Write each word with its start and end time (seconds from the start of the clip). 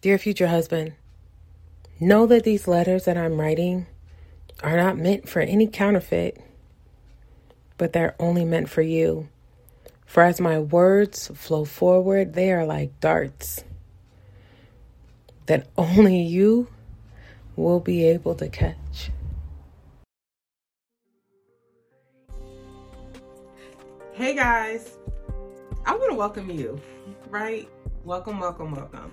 Dear 0.00 0.16
future 0.16 0.46
husband, 0.46 0.92
know 1.98 2.24
that 2.26 2.44
these 2.44 2.68
letters 2.68 3.06
that 3.06 3.16
I'm 3.16 3.40
writing 3.40 3.88
are 4.62 4.76
not 4.76 4.96
meant 4.96 5.28
for 5.28 5.40
any 5.40 5.66
counterfeit, 5.66 6.40
but 7.78 7.92
they're 7.92 8.14
only 8.20 8.44
meant 8.44 8.70
for 8.70 8.80
you. 8.80 9.28
For 10.06 10.22
as 10.22 10.40
my 10.40 10.60
words 10.60 11.32
flow 11.34 11.64
forward, 11.64 12.34
they 12.34 12.52
are 12.52 12.64
like 12.64 13.00
darts 13.00 13.64
that 15.46 15.66
only 15.76 16.22
you 16.22 16.68
will 17.56 17.80
be 17.80 18.04
able 18.06 18.36
to 18.36 18.48
catch. 18.48 19.10
Hey 24.12 24.36
guys, 24.36 24.96
I 25.84 25.96
want 25.96 26.12
to 26.12 26.16
welcome 26.16 26.50
you, 26.50 26.80
right? 27.30 27.68
Welcome, 28.04 28.38
welcome, 28.38 28.70
welcome 28.70 29.10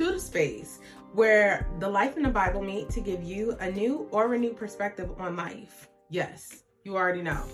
to 0.00 0.12
the 0.12 0.18
space 0.18 0.78
where 1.12 1.68
the 1.78 1.86
life 1.86 2.16
in 2.16 2.22
the 2.22 2.28
Bible 2.30 2.62
meet 2.62 2.88
to 2.88 3.02
give 3.02 3.22
you 3.22 3.54
a 3.60 3.70
new 3.70 4.08
or 4.10 4.28
renewed 4.28 4.56
perspective 4.56 5.10
on 5.18 5.36
life. 5.36 5.90
Yes, 6.08 6.62
you 6.84 6.96
already 6.96 7.20
know. 7.20 7.44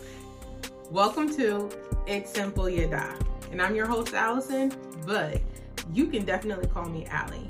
Welcome 0.93 1.29
to 1.35 1.69
It's 2.07 2.33
Simple 2.33 2.67
Yahdah. 2.67 3.51
And 3.51 3.61
I'm 3.61 3.75
your 3.75 3.87
host, 3.87 4.15
Allyson, 4.15 4.73
but 5.05 5.41
you 5.93 6.07
can 6.07 6.25
definitely 6.25 6.69
call 6.69 6.85
me 6.85 7.05
Allie. 7.07 7.49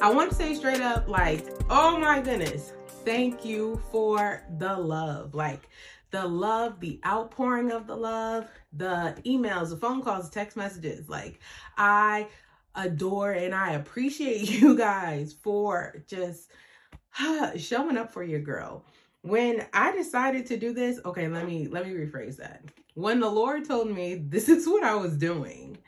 I 0.00 0.10
want 0.10 0.30
to 0.30 0.34
say 0.34 0.54
straight 0.54 0.80
up, 0.80 1.06
like, 1.06 1.46
oh 1.68 1.98
my 1.98 2.22
goodness, 2.22 2.72
thank 3.04 3.44
you 3.44 3.82
for 3.92 4.46
the 4.56 4.74
love. 4.78 5.34
Like, 5.34 5.68
the 6.10 6.26
love, 6.26 6.80
the 6.80 7.00
outpouring 7.04 7.70
of 7.70 7.86
the 7.86 7.96
love, 7.96 8.48
the 8.72 9.14
emails, 9.26 9.68
the 9.68 9.76
phone 9.76 10.02
calls, 10.02 10.30
the 10.30 10.34
text 10.34 10.56
messages. 10.56 11.10
Like, 11.10 11.38
I 11.76 12.28
adore 12.74 13.32
and 13.32 13.54
I 13.54 13.72
appreciate 13.72 14.50
you 14.60 14.76
guys 14.76 15.32
for 15.32 16.02
just 16.06 16.50
showing 17.56 17.96
up 17.96 18.12
for 18.12 18.22
your 18.22 18.40
girl. 18.40 18.84
When 19.22 19.66
I 19.74 19.92
decided 19.92 20.46
to 20.46 20.56
do 20.56 20.72
this, 20.72 20.98
okay, 21.04 21.28
let 21.28 21.46
me 21.46 21.68
let 21.68 21.86
me 21.86 21.92
rephrase 21.92 22.36
that. 22.38 22.62
When 22.94 23.20
the 23.20 23.28
Lord 23.28 23.66
told 23.66 23.90
me 23.90 24.14
this 24.14 24.48
is 24.48 24.66
what 24.66 24.82
I 24.82 24.94
was 24.94 25.16
doing, 25.16 25.78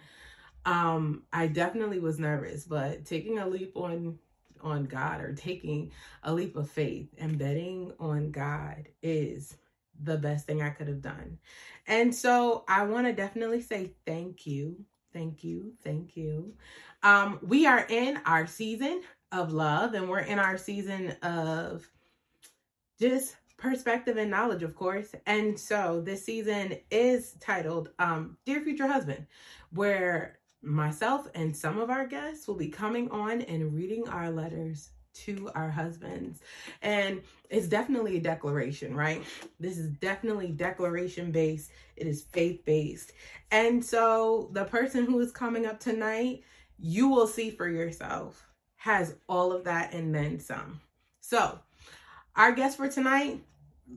um 0.64 1.22
I 1.32 1.46
definitely 1.46 1.98
was 1.98 2.18
nervous, 2.18 2.64
but 2.64 3.04
taking 3.04 3.38
a 3.38 3.48
leap 3.48 3.76
on 3.76 4.18
on 4.60 4.84
God 4.84 5.20
or 5.20 5.34
taking 5.34 5.90
a 6.22 6.32
leap 6.32 6.56
of 6.56 6.70
faith 6.70 7.08
and 7.18 7.38
betting 7.38 7.92
on 7.98 8.30
God 8.30 8.88
is 9.02 9.56
the 10.02 10.16
best 10.16 10.46
thing 10.46 10.62
I 10.62 10.70
could 10.70 10.88
have 10.88 11.02
done. 11.02 11.38
And 11.86 12.14
so 12.14 12.64
I 12.68 12.84
want 12.84 13.06
to 13.06 13.12
definitely 13.12 13.60
say 13.60 13.92
thank 14.06 14.46
you 14.46 14.84
Thank 15.12 15.44
you. 15.44 15.72
Thank 15.84 16.16
you. 16.16 16.54
Um, 17.02 17.38
we 17.42 17.66
are 17.66 17.86
in 17.88 18.20
our 18.26 18.46
season 18.46 19.02
of 19.30 19.52
love 19.52 19.94
and 19.94 20.08
we're 20.08 20.20
in 20.20 20.38
our 20.38 20.56
season 20.56 21.12
of 21.22 21.88
just 22.98 23.36
perspective 23.56 24.16
and 24.16 24.30
knowledge, 24.30 24.62
of 24.62 24.74
course. 24.74 25.14
And 25.26 25.58
so 25.58 26.02
this 26.04 26.24
season 26.24 26.76
is 26.90 27.34
titled 27.40 27.90
um, 27.98 28.36
Dear 28.44 28.60
Future 28.62 28.86
Husband, 28.86 29.26
where 29.72 30.38
myself 30.62 31.28
and 31.34 31.56
some 31.56 31.78
of 31.78 31.90
our 31.90 32.06
guests 32.06 32.46
will 32.46 32.54
be 32.54 32.68
coming 32.68 33.10
on 33.10 33.42
and 33.42 33.74
reading 33.74 34.08
our 34.08 34.30
letters 34.30 34.90
to 35.14 35.50
our 35.54 35.70
husbands. 35.70 36.40
And 36.82 37.22
it's 37.50 37.68
definitely 37.68 38.16
a 38.16 38.20
declaration, 38.20 38.94
right? 38.94 39.22
This 39.60 39.78
is 39.78 39.88
definitely 39.88 40.48
declaration 40.48 41.32
based, 41.32 41.70
it 41.96 42.06
is 42.06 42.22
faith 42.22 42.64
based. 42.64 43.12
And 43.50 43.84
so 43.84 44.50
the 44.52 44.64
person 44.64 45.04
who 45.04 45.20
is 45.20 45.32
coming 45.32 45.66
up 45.66 45.80
tonight, 45.80 46.42
you 46.78 47.08
will 47.08 47.26
see 47.26 47.50
for 47.50 47.68
yourself, 47.68 48.44
has 48.76 49.16
all 49.28 49.52
of 49.52 49.64
that 49.64 49.92
and 49.94 50.14
then 50.14 50.40
some. 50.40 50.80
So, 51.20 51.60
our 52.34 52.52
guest 52.52 52.76
for 52.76 52.88
tonight, 52.88 53.40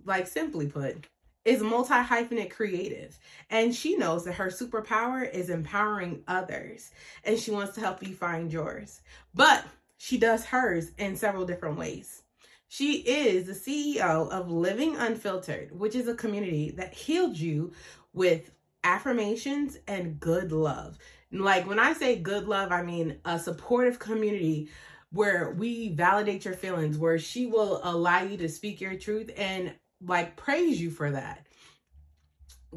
like 0.06 0.28
simply 0.28 0.68
put, 0.68 1.08
is 1.46 1.62
multi 1.62 1.94
hyphenate 1.94 2.52
creative. 2.52 3.18
And 3.50 3.74
she 3.74 3.96
knows 3.96 4.26
that 4.26 4.34
her 4.34 4.48
superpower 4.48 5.32
is 5.32 5.50
empowering 5.50 6.24
others 6.28 6.92
and 7.24 7.40
she 7.40 7.52
wants 7.52 7.76
to 7.76 7.82
help 7.82 8.06
you 8.06 8.14
find 8.14 8.52
yours. 8.52 9.02
But 9.34 9.64
she 10.06 10.20
does 10.20 10.46
hers 10.46 10.92
in 11.00 11.16
several 11.16 11.48
different 11.48 11.80
ways. 11.80 12.22
She 12.68 12.98
is 12.98 13.48
the 13.48 13.54
CEO 13.54 14.30
of 14.30 14.52
Living 14.52 14.96
Unfiltered, 14.96 15.72
which 15.72 15.96
is 15.96 16.08
a 16.08 16.14
community 16.14 16.70
that 16.78 16.94
healed 16.94 17.36
you 17.36 17.74
with 18.14 18.52
affirmations 18.84 19.80
and 19.88 20.20
good 20.20 20.52
love. 20.52 21.00
Like 21.32 21.68
when 21.68 21.80
I 21.80 21.94
say 21.94 22.18
good 22.18 22.48
love, 22.48 22.72
I 22.72 22.84
mean 22.84 23.18
a 23.26 23.40
supportive 23.40 23.98
community 23.98 24.70
where 25.12 25.56
we 25.58 25.90
validate 25.90 26.46
your 26.46 26.54
feelings, 26.54 27.00
where 27.00 27.18
she 27.18 27.48
will 27.48 27.82
allow 27.84 28.22
you 28.22 28.38
to 28.38 28.48
speak 28.48 28.80
your 28.80 28.96
truth 28.96 29.32
and 29.36 29.74
like 30.06 30.36
praise 30.36 30.80
you 30.80 30.92
for 30.92 31.10
that 31.10 31.48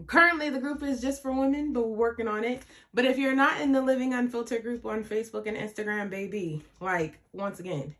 currently 0.06 0.50
the 0.50 0.58
group 0.58 0.82
is 0.82 1.00
just 1.00 1.22
for 1.22 1.32
women 1.32 1.72
but 1.72 1.86
we're 1.86 1.96
working 1.96 2.28
on 2.28 2.44
it. 2.44 2.62
But 2.94 3.04
if 3.04 3.18
you're 3.18 3.34
not 3.34 3.60
in 3.60 3.72
the 3.72 3.82
living 3.82 4.14
unfiltered 4.14 4.62
group 4.62 4.84
on 4.86 5.04
facebook 5.04 5.46
and 5.46 5.56
instagram 5.56 6.10
baby 6.10 6.62
like 6.80 7.18
once 7.32 7.60
again 7.60 7.94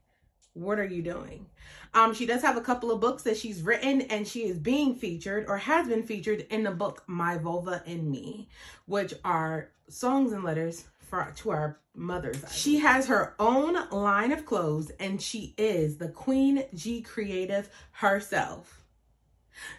what 0.55 0.79
are 0.79 0.85
you 0.85 1.03
doing? 1.03 1.47
Um 1.95 2.13
she 2.15 2.27
does 2.27 2.43
have 2.43 2.57
a 2.57 2.63
couple 2.63 2.91
of 2.91 3.01
books 3.01 3.23
that 3.23 3.37
she's 3.37 3.63
written 3.63 4.03
and 4.03 4.27
she 4.27 4.45
is 4.45 4.59
being 4.59 4.95
featured 4.95 5.47
or 5.47 5.57
has 5.57 5.89
been 5.89 6.03
featured 6.03 6.47
in 6.51 6.65
the 6.65 6.71
book 6.71 7.05
my 7.07 7.39
vulva 7.39 7.83
and 7.87 8.11
me 8.11 8.49
which 8.87 9.15
are 9.25 9.71
songs 9.89 10.33
and 10.33 10.45
letters 10.45 10.85
for 10.99 11.33
to 11.37 11.51
our 11.51 11.79
mothers 11.95 12.43
she 12.53 12.79
has 12.79 13.07
her 13.07 13.35
own 13.39 13.89
line 13.91 14.31
of 14.31 14.45
clothes 14.45 14.91
and 15.01 15.21
she 15.21 15.55
is 15.57 15.97
the 15.97 16.09
queen 16.09 16.65
g 16.75 17.01
creative 17.01 17.71
herself 17.93 18.85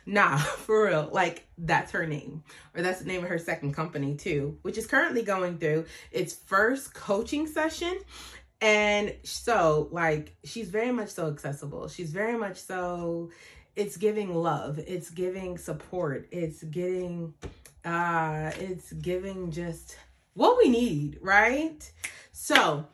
Nah, 0.06 0.38
for 0.38 0.86
real. 0.86 1.10
Like 1.12 1.48
that's 1.58 1.92
her 1.92 2.06
name. 2.06 2.44
Or 2.76 2.82
that's 2.82 3.00
the 3.00 3.08
name 3.08 3.24
of 3.24 3.30
her 3.30 3.40
second 3.40 3.74
company 3.74 4.16
too, 4.16 4.58
which 4.62 4.78
is 4.78 4.88
currently 4.88 5.24
going 5.24 5.58
through 5.58 5.86
its 6.12 6.34
first 6.34 6.94
coaching 6.94 7.48
session. 7.48 8.00
And 8.62 9.16
so 9.24 9.90
like 9.92 10.36
she's 10.44 10.70
very 10.70 10.92
much 10.92 11.10
so 11.10 11.28
accessible. 11.28 11.88
She's 11.88 12.12
very 12.12 12.38
much 12.38 12.58
so 12.58 13.32
it's 13.76 13.98
giving 13.98 14.34
love. 14.34 14.80
It's 14.80 15.10
giving 15.10 15.58
support. 15.58 16.28
It's 16.32 16.64
getting 16.64 17.34
uh 17.86 18.52
it's 18.60 18.92
giving 18.94 19.52
just 19.52 19.96
what 20.34 20.58
we 20.58 20.70
need, 20.70 21.20
right? 21.22 21.92
So, 22.32 22.86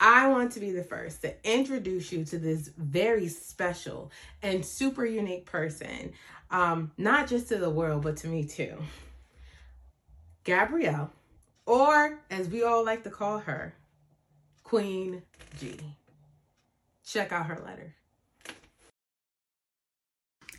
I 0.00 0.28
want 0.28 0.52
to 0.52 0.60
be 0.60 0.70
the 0.70 0.84
first 0.84 1.22
to 1.22 1.34
introduce 1.44 2.12
you 2.12 2.24
to 2.26 2.38
this 2.38 2.70
very 2.76 3.28
special 3.28 4.12
and 4.42 4.64
super 4.64 5.04
unique 5.04 5.44
person, 5.44 6.12
um, 6.50 6.92
not 6.96 7.28
just 7.28 7.48
to 7.48 7.56
the 7.56 7.70
world, 7.70 8.02
but 8.02 8.16
to 8.18 8.28
me 8.28 8.44
too. 8.44 8.76
Gabrielle, 10.44 11.10
or 11.66 12.20
as 12.30 12.48
we 12.48 12.62
all 12.62 12.84
like 12.84 13.02
to 13.04 13.10
call 13.10 13.38
her, 13.38 13.74
Queen 14.62 15.22
G. 15.58 15.78
Check 17.04 17.32
out 17.32 17.46
her 17.46 17.60
letter. 17.64 17.94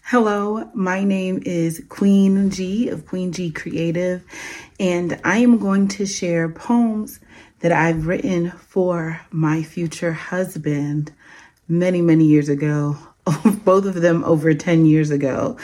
Hello, 0.04 0.70
my 0.74 1.04
name 1.04 1.42
is 1.46 1.84
Queen 1.88 2.50
G 2.50 2.90
of 2.90 3.06
Queen 3.06 3.32
G 3.32 3.52
Creative, 3.52 4.24
and 4.80 5.22
I 5.24 5.38
am 5.38 5.60
going 5.60 5.88
to 5.90 6.08
share 6.08 6.50
poems 6.50 7.20
that 7.60 7.72
I've 7.72 8.08
written 8.08 8.52
for 8.52 9.22
my 9.32 9.64
future 9.64 10.14
husband 10.14 11.12
many, 11.68 12.02
many 12.02 12.26
years 12.26 12.50
ago, 12.50 12.98
both 13.66 13.86
of 13.86 13.96
them 13.96 14.24
over 14.24 14.54
10 14.54 14.86
years 14.86 15.12
ago, 15.12 15.58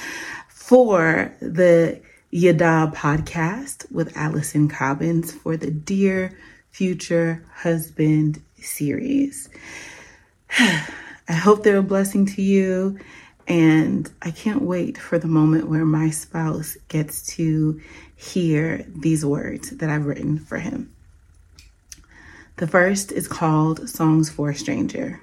for 0.50 1.34
the 1.40 2.02
Yahdah 2.34 2.94
podcast 2.94 3.92
with 3.92 4.16
Allyson 4.18 4.68
Cobbins 4.68 5.32
for 5.32 5.56
the 5.56 5.72
Dear 5.72 6.38
Future 6.72 7.46
Husband 7.54 8.42
series. 8.60 9.50
I 10.60 11.34
hope 11.34 11.64
they're 11.64 11.78
a 11.78 11.84
blessing 11.84 12.26
to 12.28 12.42
you. 12.42 13.00
And 13.48 14.12
I 14.24 14.32
can't 14.32 14.64
wait 14.64 14.98
for 14.98 15.20
the 15.20 15.28
moment 15.28 15.70
where 15.70 15.86
my 15.86 16.10
spouse 16.10 16.78
gets 16.88 17.26
to 17.36 17.80
hear 18.16 18.84
these 18.88 19.24
words 19.24 19.70
that 19.70 19.90
I've 19.90 20.06
written 20.06 20.40
for 20.40 20.58
him. 20.58 20.95
The 22.58 22.68
first 22.68 23.12
is 23.12 23.28
called 23.28 23.90
Songs 23.90 24.30
for 24.30 24.52
a 24.52 24.56
Stranger. 24.56 25.20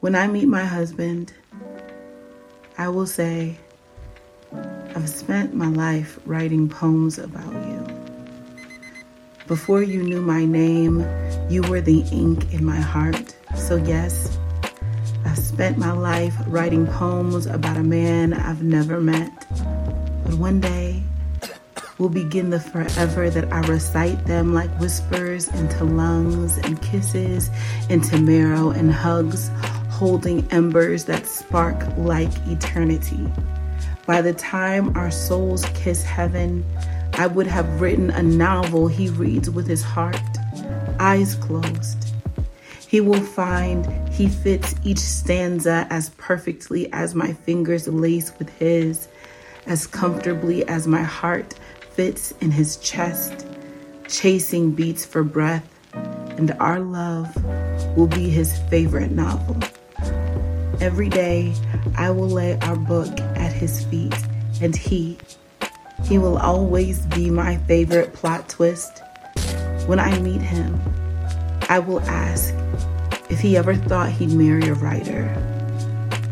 When 0.00 0.14
I 0.14 0.26
meet 0.26 0.48
my 0.48 0.64
husband, 0.64 1.34
I 2.78 2.88
will 2.88 3.06
say, 3.06 3.58
I've 4.96 5.10
spent 5.10 5.52
my 5.52 5.66
life 5.66 6.18
writing 6.24 6.70
poems 6.70 7.18
about 7.18 7.52
you. 7.52 7.86
Before 9.46 9.82
you 9.82 10.02
knew 10.02 10.22
my 10.22 10.46
name, 10.46 11.06
you 11.50 11.60
were 11.64 11.82
the 11.82 12.00
ink 12.12 12.50
in 12.54 12.64
my 12.64 12.80
heart. 12.80 13.36
So, 13.54 13.76
yes, 13.76 14.38
I've 15.26 15.36
spent 15.36 15.76
my 15.76 15.92
life 15.92 16.34
writing 16.46 16.86
poems 16.86 17.44
about 17.44 17.76
a 17.76 17.82
man 17.82 18.32
I've 18.32 18.62
never 18.62 19.02
met. 19.02 19.30
But 20.24 20.32
one 20.32 20.62
day, 20.62 20.87
will 21.98 22.08
begin 22.08 22.50
the 22.50 22.60
forever 22.60 23.28
that 23.28 23.52
I 23.52 23.60
recite 23.66 24.24
them 24.26 24.54
like 24.54 24.70
whispers 24.78 25.48
into 25.48 25.84
lungs 25.84 26.58
and 26.58 26.80
kisses 26.80 27.50
into 27.90 28.18
marrow 28.18 28.70
and 28.70 28.92
hugs, 28.92 29.50
holding 29.90 30.46
embers 30.52 31.04
that 31.06 31.26
spark 31.26 31.76
like 31.96 32.30
eternity. 32.46 33.28
By 34.06 34.22
the 34.22 34.32
time 34.32 34.96
our 34.96 35.10
souls 35.10 35.64
kiss 35.74 36.04
heaven, 36.04 36.64
I 37.14 37.26
would 37.26 37.48
have 37.48 37.80
written 37.80 38.10
a 38.10 38.22
novel 38.22 38.86
he 38.86 39.08
reads 39.08 39.50
with 39.50 39.66
his 39.66 39.82
heart, 39.82 40.16
eyes 41.00 41.34
closed. 41.34 42.14
He 42.86 43.00
will 43.00 43.20
find 43.20 44.08
he 44.08 44.28
fits 44.28 44.74
each 44.84 44.98
stanza 44.98 45.86
as 45.90 46.10
perfectly 46.10 46.90
as 46.92 47.14
my 47.14 47.32
fingers 47.32 47.86
lace 47.88 48.32
with 48.38 48.48
his, 48.50 49.08
as 49.66 49.86
comfortably 49.86 50.66
as 50.68 50.86
my 50.86 51.02
heart 51.02 51.54
fits 51.98 52.30
in 52.40 52.52
his 52.52 52.76
chest, 52.76 53.44
chasing 54.06 54.70
beats 54.70 55.04
for 55.04 55.24
breath, 55.24 55.68
and 56.36 56.52
our 56.60 56.78
love 56.78 57.34
will 57.96 58.06
be 58.06 58.30
his 58.30 58.56
favorite 58.70 59.10
novel. 59.10 59.56
Every 60.80 61.08
day, 61.08 61.52
I 61.96 62.12
will 62.12 62.28
lay 62.28 62.56
our 62.60 62.76
book 62.76 63.18
at 63.18 63.52
his 63.52 63.82
feet, 63.86 64.14
and 64.62 64.76
he, 64.76 65.18
he 66.04 66.18
will 66.18 66.38
always 66.38 67.04
be 67.06 67.30
my 67.30 67.56
favorite 67.66 68.12
plot 68.12 68.48
twist. 68.48 69.02
When 69.86 69.98
I 69.98 70.16
meet 70.20 70.40
him, 70.40 70.80
I 71.68 71.80
will 71.80 71.98
ask 72.02 72.54
if 73.28 73.40
he 73.40 73.56
ever 73.56 73.74
thought 73.74 74.10
he'd 74.10 74.30
marry 74.30 74.68
a 74.68 74.74
writer. 74.74 75.24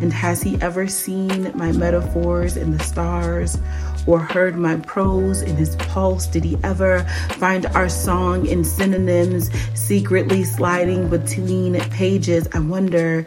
And 0.01 0.13
has 0.13 0.43
he 0.43 0.63
ever 0.63 0.87
seen 0.87 1.51
my 1.57 1.73
metaphors 1.73 2.57
in 2.57 2.71
the 2.71 2.85
stars 2.85 3.59
or 4.07 4.21
heard 4.21 4.57
my 4.57 4.77
prose 4.77 5.43
in 5.43 5.57
his 5.57 5.77
pulse? 5.77 6.27
Did 6.27 6.45
he 6.45 6.57
ever 6.63 7.05
find 7.39 7.67
our 7.67 7.89
song 7.89 8.47
in 8.47 8.65
synonyms 8.65 9.51
secretly 9.75 10.45
sliding 10.45 11.09
between 11.09 11.79
pages? 11.91 12.49
I 12.55 12.61
wonder, 12.61 13.27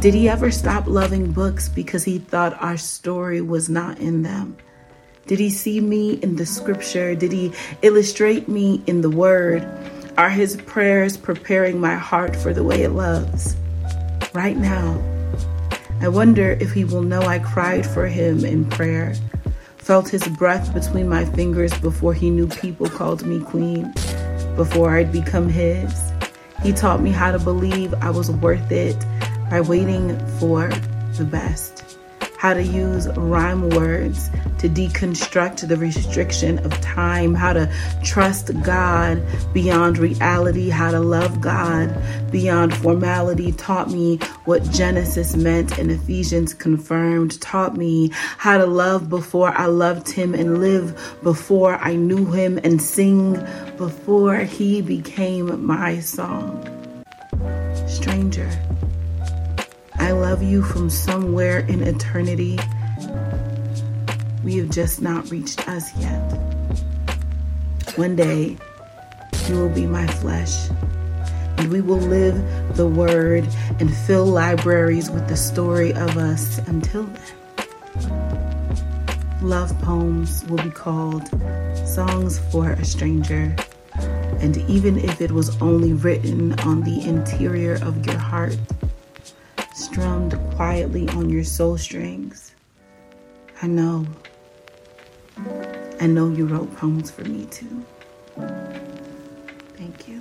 did 0.00 0.14
he 0.14 0.28
ever 0.28 0.50
stop 0.50 0.86
loving 0.86 1.32
books 1.32 1.68
because 1.68 2.04
he 2.04 2.18
thought 2.18 2.62
our 2.62 2.76
story 2.76 3.40
was 3.40 3.68
not 3.68 3.98
in 3.98 4.22
them? 4.22 4.56
Did 5.26 5.40
he 5.40 5.50
see 5.50 5.80
me 5.80 6.14
in 6.14 6.36
the 6.36 6.46
scripture? 6.46 7.14
Did 7.14 7.32
he 7.32 7.52
illustrate 7.82 8.48
me 8.48 8.82
in 8.86 9.02
the 9.02 9.10
word? 9.10 9.66
Are 10.16 10.30
his 10.30 10.56
prayers 10.56 11.16
preparing 11.16 11.80
my 11.80 11.94
heart 11.94 12.34
for 12.34 12.54
the 12.54 12.64
way 12.64 12.82
it 12.82 12.90
loves? 12.90 13.54
Right 14.32 14.56
now, 14.56 15.00
I 16.00 16.08
wonder 16.08 16.52
if 16.60 16.72
he 16.72 16.84
will 16.84 17.02
know 17.02 17.20
I 17.20 17.40
cried 17.40 17.86
for 17.86 18.06
him 18.06 18.44
in 18.44 18.68
prayer 18.70 19.14
felt 19.88 20.06
his 20.06 20.28
breath 20.28 20.74
between 20.74 21.08
my 21.08 21.24
fingers 21.24 21.72
before 21.78 22.12
he 22.12 22.28
knew 22.28 22.46
people 22.46 22.86
called 22.90 23.24
me 23.24 23.40
queen, 23.40 23.90
before 24.54 24.90
I'd 24.90 25.10
become 25.10 25.48
his. 25.48 26.12
He 26.62 26.74
taught 26.74 27.00
me 27.00 27.10
how 27.10 27.32
to 27.32 27.38
believe 27.38 27.94
I 27.94 28.10
was 28.10 28.30
worth 28.30 28.70
it 28.70 29.02
by 29.48 29.62
waiting 29.62 30.14
for 30.38 30.68
the 31.16 31.24
best 31.24 31.87
how 32.38 32.54
to 32.54 32.62
use 32.62 33.08
rhyme 33.16 33.68
words 33.70 34.30
to 34.58 34.68
deconstruct 34.68 35.66
the 35.66 35.76
restriction 35.76 36.58
of 36.60 36.70
time, 36.80 37.34
how 37.34 37.52
to 37.52 37.72
trust 38.04 38.50
God 38.62 39.20
beyond 39.52 39.98
reality, 39.98 40.68
how 40.68 40.92
to 40.92 41.00
love 41.00 41.40
God 41.40 41.94
beyond 42.30 42.74
formality, 42.76 43.50
taught 43.52 43.90
me 43.90 44.18
what 44.44 44.62
Genesis 44.70 45.34
meant 45.34 45.78
and 45.78 45.90
Ephesians 45.90 46.54
confirmed, 46.54 47.40
taught 47.40 47.76
me 47.76 48.10
how 48.12 48.56
to 48.56 48.66
love 48.66 49.08
before 49.08 49.52
I 49.56 49.66
loved 49.66 50.08
Him 50.08 50.32
and 50.32 50.60
live 50.60 51.18
before 51.24 51.74
I 51.76 51.96
knew 51.96 52.24
Him 52.26 52.58
and 52.62 52.80
sing 52.80 53.32
before 53.76 54.36
He 54.38 54.80
became 54.80 55.66
my 55.66 55.98
song. 55.98 56.64
Stranger. 57.88 58.48
I 59.98 60.12
love 60.12 60.42
you 60.42 60.62
from 60.62 60.90
somewhere 60.90 61.58
in 61.60 61.82
eternity. 61.82 62.58
We 64.44 64.56
have 64.56 64.70
just 64.70 65.02
not 65.02 65.30
reached 65.30 65.68
us 65.68 65.94
yet. 65.98 66.32
One 67.96 68.14
day, 68.16 68.56
you 69.48 69.56
will 69.56 69.68
be 69.68 69.86
my 69.86 70.06
flesh, 70.06 70.70
and 71.56 71.70
we 71.70 71.80
will 71.80 71.98
live 71.98 72.76
the 72.76 72.86
word 72.86 73.46
and 73.80 73.94
fill 74.06 74.24
libraries 74.24 75.10
with 75.10 75.28
the 75.28 75.36
story 75.36 75.92
of 75.92 76.16
us 76.16 76.58
until 76.68 77.04
then. 77.04 77.22
Love 79.42 79.76
poems 79.82 80.44
will 80.46 80.62
be 80.62 80.70
called 80.70 81.28
Songs 81.86 82.38
for 82.50 82.70
a 82.70 82.84
Stranger. 82.84 83.54
And 84.40 84.56
even 84.68 84.98
if 84.98 85.20
it 85.20 85.32
was 85.32 85.60
only 85.60 85.92
written 85.92 86.58
on 86.60 86.82
the 86.82 87.04
interior 87.04 87.74
of 87.82 88.06
your 88.06 88.18
heart, 88.18 88.56
strummed 89.90 90.38
quietly 90.54 91.08
on 91.10 91.30
your 91.30 91.44
soul 91.44 91.78
strings. 91.78 92.54
I 93.62 93.66
know. 93.66 94.06
I 95.98 96.06
know 96.06 96.28
you 96.28 96.46
wrote 96.46 96.74
poems 96.76 97.10
for 97.10 97.24
me 97.24 97.46
too. 97.46 97.84
Thank 99.76 100.06
you. 100.06 100.20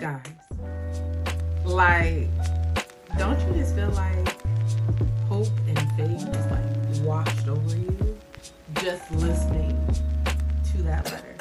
Guys, 0.00 0.20
like, 1.64 2.28
don't 3.16 3.40
you 3.40 3.54
just 3.54 3.74
feel 3.74 3.90
like 3.90 4.42
hope 5.28 5.48
and 5.66 5.78
faith 5.96 6.28
is 6.28 6.46
like 6.50 7.06
washed 7.06 7.48
over 7.48 7.76
you 7.76 8.18
just 8.82 9.10
listening 9.12 9.78
to 10.72 10.82
that 10.82 11.10
letter? 11.10 11.31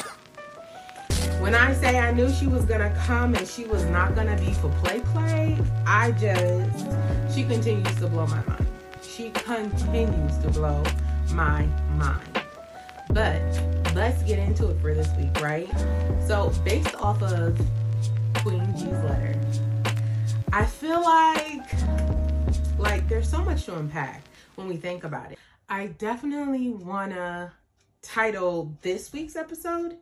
When 1.41 1.55
I 1.55 1.73
say 1.73 1.97
I 1.97 2.11
knew 2.11 2.29
she 2.31 2.45
was 2.45 2.65
gonna 2.65 2.95
come 3.03 3.33
and 3.33 3.47
she 3.47 3.65
was 3.65 3.83
not 3.85 4.13
gonna 4.13 4.37
be 4.37 4.53
for 4.53 4.69
play 4.83 4.99
play, 4.99 5.57
I 5.87 6.11
just 6.11 6.87
she 7.33 7.43
continues 7.43 7.95
to 7.95 8.07
blow 8.07 8.27
my 8.27 8.43
mind. 8.45 8.67
She 9.01 9.31
continues 9.31 10.37
to 10.37 10.51
blow 10.51 10.83
my 11.31 11.65
mind. 11.95 12.43
But 13.09 13.41
let's 13.95 14.21
get 14.21 14.37
into 14.37 14.69
it 14.69 14.79
for 14.81 14.93
this 14.93 15.09
week, 15.17 15.41
right? 15.41 15.67
So 16.27 16.53
based 16.63 16.93
off 17.01 17.23
of 17.23 17.59
Queen 18.35 18.71
G's 18.77 18.85
letter, 19.03 19.35
I 20.53 20.63
feel 20.63 21.01
like 21.01 21.67
like 22.77 23.09
there's 23.09 23.27
so 23.27 23.43
much 23.43 23.65
to 23.65 23.79
unpack 23.79 24.23
when 24.53 24.67
we 24.67 24.77
think 24.77 25.05
about 25.05 25.31
it. 25.31 25.39
I 25.67 25.87
definitely 25.87 26.69
wanna 26.69 27.51
title 28.03 28.77
this 28.83 29.11
week's 29.11 29.35
episode 29.35 29.97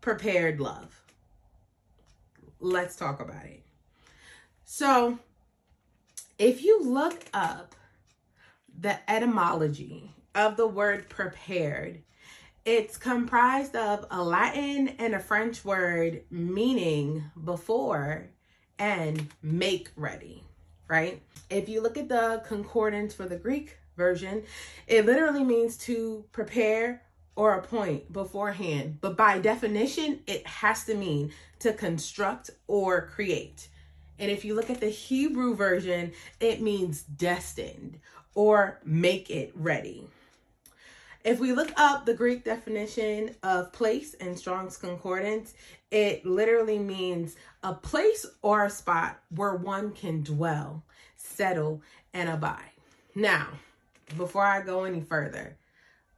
prepared 0.00 0.60
love. 0.60 1.02
Let's 2.60 2.96
talk 2.96 3.20
about 3.20 3.44
it. 3.44 3.62
So, 4.64 5.18
if 6.38 6.62
you 6.62 6.82
look 6.84 7.24
up 7.34 7.74
the 8.78 8.98
etymology 9.10 10.14
of 10.34 10.56
the 10.56 10.66
word 10.66 11.08
prepared, 11.08 12.02
it's 12.64 12.96
comprised 12.96 13.74
of 13.74 14.06
a 14.10 14.22
Latin 14.22 14.88
and 14.98 15.14
a 15.14 15.20
French 15.20 15.64
word 15.64 16.22
meaning 16.30 17.24
before 17.44 18.28
and 18.78 19.28
make 19.42 19.90
ready, 19.96 20.44
right? 20.88 21.20
If 21.48 21.68
you 21.68 21.80
look 21.80 21.96
at 21.98 22.08
the 22.08 22.42
concordance 22.46 23.14
for 23.14 23.26
the 23.26 23.36
Greek 23.36 23.76
version, 23.96 24.44
it 24.86 25.04
literally 25.04 25.44
means 25.44 25.76
to 25.78 26.24
prepare 26.32 27.02
or 27.36 27.54
a 27.54 27.62
point 27.62 28.12
beforehand, 28.12 28.98
but 29.00 29.16
by 29.16 29.38
definition, 29.38 30.20
it 30.26 30.46
has 30.46 30.84
to 30.84 30.94
mean 30.94 31.32
to 31.60 31.72
construct 31.72 32.50
or 32.66 33.06
create. 33.06 33.68
And 34.18 34.30
if 34.30 34.44
you 34.44 34.54
look 34.54 34.68
at 34.68 34.80
the 34.80 34.90
Hebrew 34.90 35.54
version, 35.54 36.12
it 36.40 36.60
means 36.60 37.02
destined 37.02 37.98
or 38.34 38.80
make 38.84 39.30
it 39.30 39.52
ready. 39.54 40.06
If 41.24 41.38
we 41.38 41.52
look 41.52 41.70
up 41.76 42.06
the 42.06 42.14
Greek 42.14 42.44
definition 42.44 43.34
of 43.42 43.72
place 43.72 44.14
in 44.14 44.36
Strong's 44.36 44.78
Concordance, 44.78 45.52
it 45.90 46.24
literally 46.24 46.78
means 46.78 47.36
a 47.62 47.74
place 47.74 48.24
or 48.40 48.64
a 48.64 48.70
spot 48.70 49.20
where 49.28 49.54
one 49.54 49.92
can 49.92 50.22
dwell, 50.22 50.82
settle, 51.16 51.82
and 52.14 52.30
abide. 52.30 52.70
Now, 53.14 53.48
before 54.16 54.44
I 54.44 54.62
go 54.62 54.84
any 54.84 55.02
further, 55.02 55.56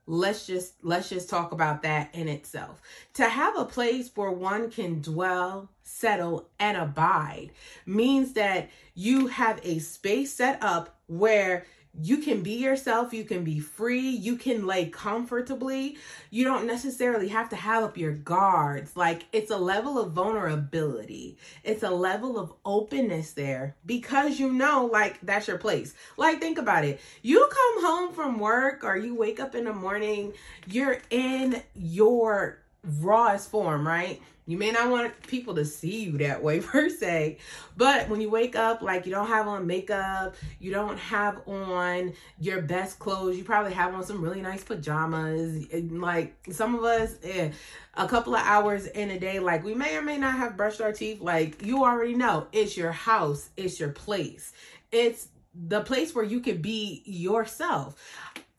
let's 0.07 0.47
just 0.47 0.75
let's 0.83 1.09
just 1.09 1.29
talk 1.29 1.53
about 1.53 1.83
that 1.83 2.15
in 2.15 2.29
itself. 2.29 2.81
To 3.15 3.25
have 3.25 3.57
a 3.57 3.65
place 3.65 4.11
where 4.15 4.31
one 4.31 4.71
can 4.71 5.01
dwell 5.01 5.69
settle 5.83 6.49
and 6.59 6.77
abide 6.77 7.51
means 7.87 8.33
that 8.35 8.71
you 8.95 9.29
have 9.29 9.61
a 9.63 9.79
space 9.79 10.35
set 10.35 10.63
up 10.63 10.97
where 11.07 11.65
you 12.01 12.19
can 12.19 12.43
be 12.43 12.55
yourself, 12.55 13.13
you 13.13 13.25
can 13.25 13.45
be 13.45 13.61
free, 13.61 14.09
you 14.09 14.37
can 14.37 14.67
lay 14.67 14.87
comfortably. 14.87 15.99
You 16.31 16.45
don't 16.45 16.67
necessarily 16.67 17.29
have 17.29 17.51
to 17.51 17.57
have 17.57 17.85
up 17.85 17.99
your 17.99 18.13
guards. 18.13 18.97
Like 18.97 19.27
it's 19.33 19.51
a 19.51 19.59
level 19.59 19.99
of 19.99 20.13
vulnerability, 20.13 21.37
it's 21.65 21.83
a 21.83 21.91
level 21.91 22.39
of 22.39 22.53
openness 22.65 23.33
there 23.33 23.77
because 23.85 24.41
you 24.41 24.53
know, 24.53 24.89
like, 24.91 25.21
that's 25.23 25.49
your 25.49 25.59
place. 25.59 25.95
Like, 26.17 26.41
think 26.41 26.59
about 26.59 26.85
it. 26.85 27.01
You 27.21 27.49
come 27.51 27.85
home 27.85 28.15
from 28.15 28.39
work 28.39 28.85
or 28.85 28.97
you 28.97 29.15
wake 29.15 29.41
up 29.41 29.55
in 29.55 29.65
the 29.65 29.73
morning, 29.73 30.33
you're 30.67 31.01
in 31.11 31.63
your 31.75 32.59
rawest 33.01 33.51
form, 33.51 33.87
right? 33.87 34.21
You 34.47 34.59
may 34.59 34.73
not 34.73 34.91
want 34.91 35.27
people 35.27 35.55
to 35.55 35.65
see 35.65 36.05
you 36.05 36.19
that 36.19 36.43
way 36.43 36.61
per 36.61 36.89
se, 36.89 37.39
but 37.77 38.09
when 38.09 38.21
you 38.21 38.29
wake 38.29 38.57
up, 38.57 38.83
like 38.83 39.07
you 39.07 39.13
don't 39.13 39.29
have 39.29 39.47
on 39.47 39.67
makeup, 39.67 40.35
you 40.59 40.73
don't 40.73 40.99
have 40.99 41.47
on 41.47 42.13
your 42.41 42.63
best 42.63 42.99
clothes, 42.99 43.37
you 43.37 43.45
probably 43.45 43.73
have 43.73 43.95
on 43.95 44.05
some 44.05 44.21
really 44.21 44.41
nice 44.41 44.65
pajamas. 44.65 45.67
Like 45.73 46.35
some 46.51 46.75
of 46.75 46.83
us, 46.83 47.17
eh, 47.23 47.53
a 47.95 48.09
couple 48.09 48.35
of 48.35 48.43
hours 48.45 48.87
in 48.87 49.11
a 49.11 49.19
day, 49.19 49.39
like 49.39 49.65
we 49.65 49.75
may 49.75 49.97
or 49.97 50.03
may 50.03 50.19
not 50.19 50.35
have 50.35 50.57
brushed 50.57 50.81
our 50.81 50.93
teeth. 50.93 51.21
Like 51.21 51.63
you 51.63 51.85
already 51.85 52.15
know, 52.15 52.49
it's 52.53 52.77
your 52.77 52.93
house, 52.93 53.51
it's 53.57 53.79
your 53.79 53.91
place, 53.91 54.53
it's 54.91 55.29
the 55.55 55.83
place 55.83 56.15
where 56.15 56.25
you 56.25 56.41
can 56.41 56.61
be 56.61 57.03
yourself. 57.05 57.97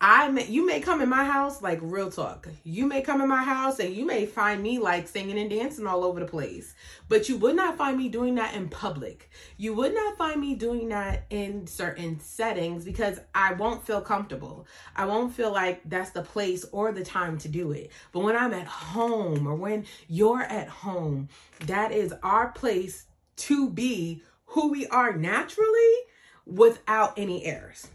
I 0.06 0.28
may, 0.28 0.46
you 0.48 0.66
may 0.66 0.82
come 0.82 1.00
in 1.02 1.08
my 1.08 1.24
house 1.24 1.62
like 1.62 1.80
real 1.82 2.12
talk. 2.12 2.50
You 2.66 2.86
may 2.88 3.02
come 3.02 3.22
in 3.22 3.30
my 3.30 3.42
house 3.42 3.80
and 3.80 3.96
you 3.96 4.06
may 4.06 4.26
find 4.26 4.62
me 4.62 4.78
like 4.78 5.08
singing 5.08 5.40
and 5.40 5.50
dancing 5.50 5.88
all 5.88 6.04
over 6.04 6.20
the 6.20 6.26
place. 6.26 6.76
But 7.08 7.30
you 7.30 7.38
would 7.38 7.56
not 7.56 7.78
find 7.78 7.98
me 7.98 8.10
doing 8.10 8.36
that 8.36 8.54
in 8.54 8.68
public. 8.68 9.30
You 9.56 9.74
would 9.76 9.96
not 9.96 10.18
find 10.18 10.42
me 10.42 10.56
doing 10.56 10.90
that 10.90 11.24
in 11.30 11.68
certain 11.68 12.20
settings 12.20 12.84
because 12.84 13.22
I 13.34 13.54
won't 13.54 13.88
feel 13.88 14.02
comfortable. 14.02 14.68
I 14.94 15.06
won't 15.06 15.34
feel 15.34 15.54
like 15.54 15.80
that's 15.86 16.10
the 16.10 16.22
place 16.22 16.66
or 16.74 16.92
the 16.92 17.06
time 17.06 17.38
to 17.38 17.48
do 17.48 17.72
it. 17.72 17.90
But 18.12 18.24
when 18.24 18.36
I'm 18.36 18.54
at 18.54 18.68
home 18.68 19.48
or 19.48 19.56
when 19.56 19.86
you're 20.10 20.44
at 20.44 20.68
home, 20.68 21.30
that 21.68 21.94
is 21.94 22.14
our 22.24 22.50
place 22.50 23.06
to 23.38 23.70
be 23.70 24.22
who 24.48 24.70
we 24.70 24.86
are 24.88 25.14
naturally 25.14 25.94
without 26.46 27.18
any 27.18 27.46
errors 27.46 27.88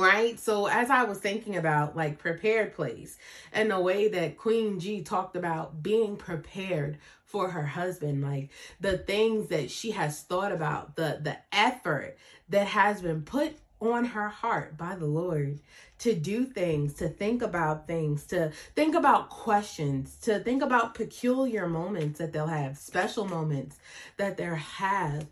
right? 0.00 0.38
So 0.38 0.66
as 0.66 0.90
i 0.90 1.04
was 1.04 1.18
thinking 1.18 1.56
about 1.56 1.96
like 1.96 2.18
prepared 2.18 2.74
place 2.74 3.16
and 3.52 3.70
the 3.70 3.80
way 3.80 4.08
that 4.08 4.36
queen 4.36 4.80
g 4.80 5.02
talked 5.02 5.36
about 5.36 5.82
being 5.82 6.16
prepared 6.16 6.98
for 7.24 7.48
her 7.48 7.66
husband 7.66 8.22
like 8.22 8.50
the 8.80 8.98
things 8.98 9.48
that 9.48 9.70
she 9.70 9.90
has 9.92 10.20
thought 10.22 10.52
about 10.52 10.96
the 10.96 11.18
the 11.22 11.36
effort 11.52 12.16
that 12.48 12.66
has 12.66 13.02
been 13.02 13.22
put 13.22 13.56
on 13.80 14.04
her 14.04 14.28
heart 14.28 14.76
by 14.76 14.94
the 14.94 15.06
lord 15.06 15.58
to 15.98 16.14
do 16.14 16.44
things 16.44 16.94
to 16.94 17.08
think 17.08 17.42
about 17.42 17.86
things 17.86 18.24
to 18.24 18.50
think 18.74 18.94
about 18.94 19.28
questions 19.30 20.16
to 20.22 20.38
think 20.40 20.62
about 20.62 20.94
peculiar 20.94 21.68
moments 21.68 22.18
that 22.18 22.32
they'll 22.32 22.46
have 22.46 22.78
special 22.78 23.26
moments 23.26 23.78
that 24.16 24.36
they'll 24.36 24.54
have 24.54 25.26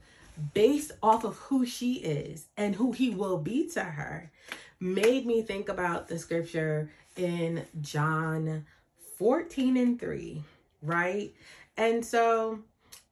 based 0.54 0.92
off 1.02 1.24
of 1.24 1.36
who 1.36 1.64
she 1.66 1.94
is 1.94 2.46
and 2.56 2.74
who 2.74 2.92
he 2.92 3.10
will 3.10 3.38
be 3.38 3.68
to 3.70 3.82
her 3.82 4.30
made 4.80 5.26
me 5.26 5.42
think 5.42 5.68
about 5.68 6.08
the 6.08 6.18
scripture 6.18 6.90
in 7.16 7.64
John 7.80 8.64
14 9.18 9.76
and 9.76 10.00
3, 10.00 10.42
right? 10.82 11.32
And 11.76 12.04
so 12.04 12.58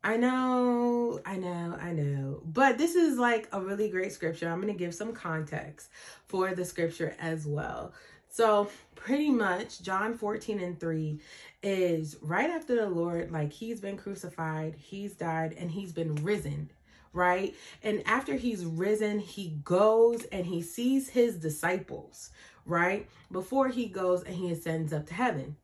I 0.03 0.17
know, 0.17 1.21
I 1.27 1.37
know, 1.37 1.77
I 1.81 1.93
know, 1.93 2.43
but 2.45 2.79
this 2.79 2.95
is 2.95 3.19
like 3.19 3.49
a 3.53 3.61
really 3.61 3.91
great 3.91 4.13
scripture. 4.13 4.49
I'm 4.49 4.61
going 4.61 4.73
to 4.73 4.79
give 4.79 4.95
some 4.95 5.13
context 5.13 5.91
for 6.27 6.55
the 6.55 6.65
scripture 6.65 7.15
as 7.21 7.47
well. 7.47 7.93
So, 8.33 8.71
pretty 8.95 9.31
much, 9.31 9.83
John 9.83 10.17
14 10.17 10.61
and 10.61 10.79
3 10.79 11.21
is 11.65 12.17
right 12.23 12.49
after 12.49 12.77
the 12.77 12.89
Lord, 12.89 13.33
like 13.33 13.53
he's 13.53 13.81
been 13.81 13.97
crucified, 13.97 14.77
he's 14.77 15.15
died, 15.15 15.55
and 15.59 15.71
he's 15.71 15.93
been 15.93 16.15
risen 16.17 16.71
right? 17.13 17.55
And 17.83 18.03
after 18.07 18.35
he's 18.35 18.65
risen, 18.65 19.19
he 19.19 19.59
goes 19.65 20.25
and 20.27 20.47
he 20.47 20.63
sees 20.63 21.09
his 21.09 21.37
disciples, 21.37 22.31
right? 22.65 23.09
Before 23.33 23.69
he 23.69 23.87
goes 23.87 24.23
and 24.23 24.35
he 24.35 24.51
ascends 24.51 24.93
up 24.93 25.07
to 25.07 25.15
heaven. 25.15 25.57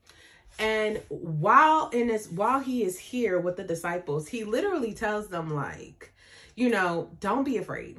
And 0.58 1.02
while 1.08 1.90
in 1.90 2.08
this 2.08 2.30
while 2.30 2.60
he 2.60 2.82
is 2.82 2.98
here 2.98 3.38
with 3.38 3.56
the 3.56 3.64
disciples, 3.64 4.28
he 4.28 4.44
literally 4.44 4.94
tells 4.94 5.28
them 5.28 5.54
like, 5.54 6.12
you 6.54 6.70
know, 6.70 7.10
don't 7.20 7.44
be 7.44 7.58
afraid. 7.58 7.98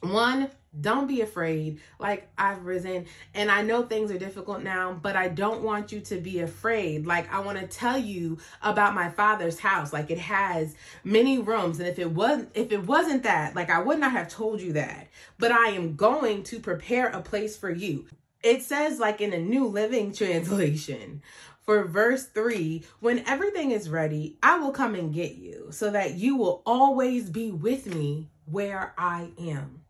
One, 0.00 0.50
don't 0.80 1.06
be 1.06 1.20
afraid. 1.20 1.80
Like 1.98 2.28
I've 2.36 2.64
risen 2.64 3.06
and 3.34 3.50
I 3.50 3.62
know 3.62 3.82
things 3.82 4.10
are 4.10 4.18
difficult 4.18 4.62
now, 4.62 4.92
but 4.92 5.16
I 5.16 5.28
don't 5.28 5.62
want 5.62 5.92
you 5.92 6.00
to 6.00 6.20
be 6.20 6.40
afraid. 6.40 7.06
Like 7.06 7.32
I 7.32 7.40
want 7.40 7.58
to 7.58 7.66
tell 7.66 7.98
you 7.98 8.38
about 8.62 8.94
my 8.94 9.08
father's 9.08 9.58
house. 9.58 9.92
Like 9.92 10.10
it 10.10 10.18
has 10.18 10.76
many 11.04 11.38
rooms 11.38 11.78
and 11.78 11.88
if 11.88 11.98
it 11.98 12.10
wasn't 12.10 12.50
if 12.54 12.72
it 12.72 12.86
wasn't 12.86 13.22
that, 13.24 13.54
like 13.56 13.70
I 13.70 13.80
would 13.80 13.98
not 13.98 14.12
have 14.12 14.28
told 14.28 14.60
you 14.60 14.74
that. 14.74 15.08
But 15.38 15.52
I 15.52 15.68
am 15.68 15.96
going 15.96 16.42
to 16.44 16.60
prepare 16.60 17.08
a 17.08 17.22
place 17.22 17.56
for 17.56 17.70
you. 17.70 18.06
It 18.42 18.62
says 18.62 18.98
like 18.98 19.20
in 19.20 19.32
a 19.32 19.38
New 19.38 19.66
Living 19.66 20.12
Translation, 20.14 21.22
for 21.68 21.84
verse 21.84 22.24
3 22.24 22.82
when 23.00 23.18
everything 23.26 23.72
is 23.72 23.90
ready, 23.90 24.38
I 24.42 24.58
will 24.58 24.72
come 24.72 24.94
and 24.94 25.12
get 25.12 25.36
you 25.36 25.68
so 25.70 25.90
that 25.90 26.14
you 26.14 26.36
will 26.36 26.62
always 26.64 27.28
be 27.28 27.50
with 27.50 27.94
me 27.94 28.30
where 28.46 28.94
I 28.96 29.32
am. 29.38 29.82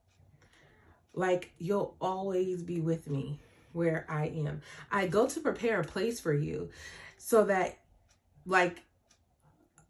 Like 1.19 1.51
you'll 1.59 1.97
always 2.01 2.63
be 2.63 2.81
with 2.81 3.11
me 3.11 3.41
where 3.73 4.07
I 4.09 4.27
am. 4.27 4.63
I 4.93 5.09
go 5.09 5.27
to 5.27 5.41
prepare 5.41 5.81
a 5.81 5.85
place 5.85 6.21
for 6.21 6.33
you 6.33 6.71
so 7.17 7.45
that 7.47 7.77
like 8.47 8.83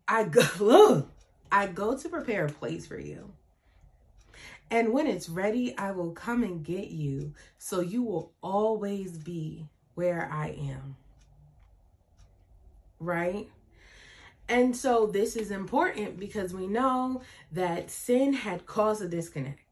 I 0.08 0.24
go 0.24 0.42
look, 0.58 1.10
I 1.52 1.66
go 1.66 1.98
to 1.98 2.08
prepare 2.08 2.46
a 2.46 2.50
place 2.50 2.86
for 2.86 2.98
you. 2.98 3.30
And 4.70 4.94
when 4.94 5.06
it's 5.06 5.28
ready, 5.28 5.76
I 5.76 5.92
will 5.92 6.12
come 6.12 6.42
and 6.42 6.64
get 6.64 6.88
you 6.88 7.34
so 7.58 7.80
you 7.80 8.02
will 8.02 8.32
always 8.42 9.18
be 9.18 9.68
where 9.96 10.30
I 10.32 10.48
am. 10.48 10.96
Right? 13.00 13.50
And 14.48 14.74
so 14.74 15.06
this 15.06 15.36
is 15.36 15.50
important 15.50 16.18
because 16.18 16.54
we 16.54 16.66
know 16.66 17.20
that 17.52 17.90
sin 17.90 18.32
had 18.32 18.64
caused 18.64 19.02
a 19.02 19.08
disconnect. 19.08 19.67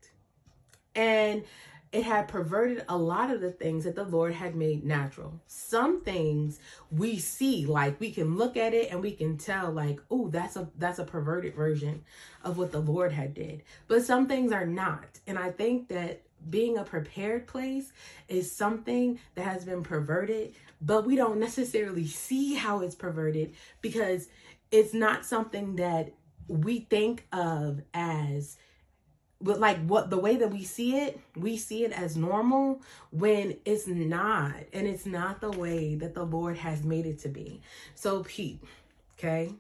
And 0.96 1.44
it 1.92 2.04
had 2.04 2.28
perverted 2.28 2.84
a 2.88 2.96
lot 2.96 3.30
of 3.30 3.40
the 3.40 3.52
things 3.52 3.84
that 3.84 3.94
the 3.94 4.04
Lord 4.04 4.34
had 4.34 4.56
made 4.56 4.84
natural. 4.84 5.40
Some 5.46 6.02
things 6.02 6.58
we 6.90 7.18
see, 7.18 7.64
like 7.64 8.00
we 8.00 8.10
can 8.10 8.36
look 8.36 8.56
at 8.56 8.74
it 8.74 8.90
and 8.90 9.00
we 9.00 9.12
can 9.12 9.38
tell, 9.38 9.70
like, 9.70 10.00
oh, 10.10 10.28
that's 10.28 10.56
a 10.56 10.68
that's 10.78 10.98
a 10.98 11.04
perverted 11.04 11.54
version 11.54 12.02
of 12.42 12.58
what 12.58 12.72
the 12.72 12.80
Lord 12.80 13.12
had 13.12 13.34
did. 13.34 13.62
But 13.86 14.04
some 14.04 14.26
things 14.26 14.52
are 14.52 14.66
not. 14.66 15.20
And 15.26 15.38
I 15.38 15.50
think 15.50 15.88
that 15.88 16.22
being 16.50 16.76
a 16.76 16.84
prepared 16.84 17.46
place 17.46 17.92
is 18.28 18.50
something 18.50 19.18
that 19.34 19.46
has 19.46 19.64
been 19.64 19.82
perverted, 19.82 20.54
but 20.80 21.06
we 21.06 21.16
don't 21.16 21.40
necessarily 21.40 22.06
see 22.06 22.54
how 22.54 22.80
it's 22.80 22.94
perverted 22.94 23.54
because 23.80 24.28
it's 24.70 24.92
not 24.92 25.24
something 25.24 25.76
that 25.76 26.12
we 26.48 26.80
think 26.80 27.26
of 27.32 27.80
as 27.94 28.58
but 29.40 29.61
like 29.61 29.85
what 29.87 30.11
the 30.11 30.19
way 30.19 30.37
that 30.37 30.50
we 30.50 30.64
see 30.64 30.97
it, 30.97 31.21
we 31.37 31.57
see 31.57 31.85
it 31.85 31.93
as 31.93 32.16
normal 32.16 32.83
when 33.11 33.57
it's 33.64 33.87
not. 33.87 34.55
And 34.73 34.87
it's 34.87 35.07
not 35.07 35.40
the 35.40 35.50
way 35.50 35.95
that 35.97 36.14
the 36.14 36.25
Lord 36.25 36.57
has 36.57 36.83
made 36.83 37.07
it 37.07 37.19
to 37.21 37.28
be. 37.28 37.61
So, 37.95 38.25
Pete, 38.25 38.62
okay, 39.19 39.52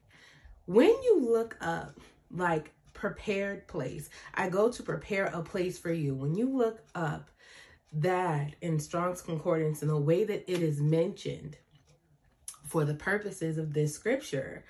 when 0.64 0.88
you 0.88 1.28
look 1.30 1.56
up 1.60 1.98
like 2.30 2.72
prepared 2.94 3.68
place, 3.68 4.08
I 4.34 4.48
go 4.48 4.70
to 4.70 4.82
prepare 4.82 5.26
a 5.26 5.42
place 5.42 5.78
for 5.78 5.92
you. 5.92 6.14
When 6.14 6.34
you 6.34 6.56
look 6.56 6.80
up 6.94 7.30
that 7.92 8.54
in 8.62 8.80
Strong's 8.80 9.20
Concordance 9.20 9.82
and 9.82 9.90
the 9.90 9.96
way 9.96 10.24
that 10.24 10.50
it 10.50 10.62
is 10.62 10.80
mentioned 10.80 11.56
for 12.64 12.84
the 12.84 12.94
purposes 12.94 13.58
of 13.58 13.74
this 13.74 13.94
scripture, 13.94 14.64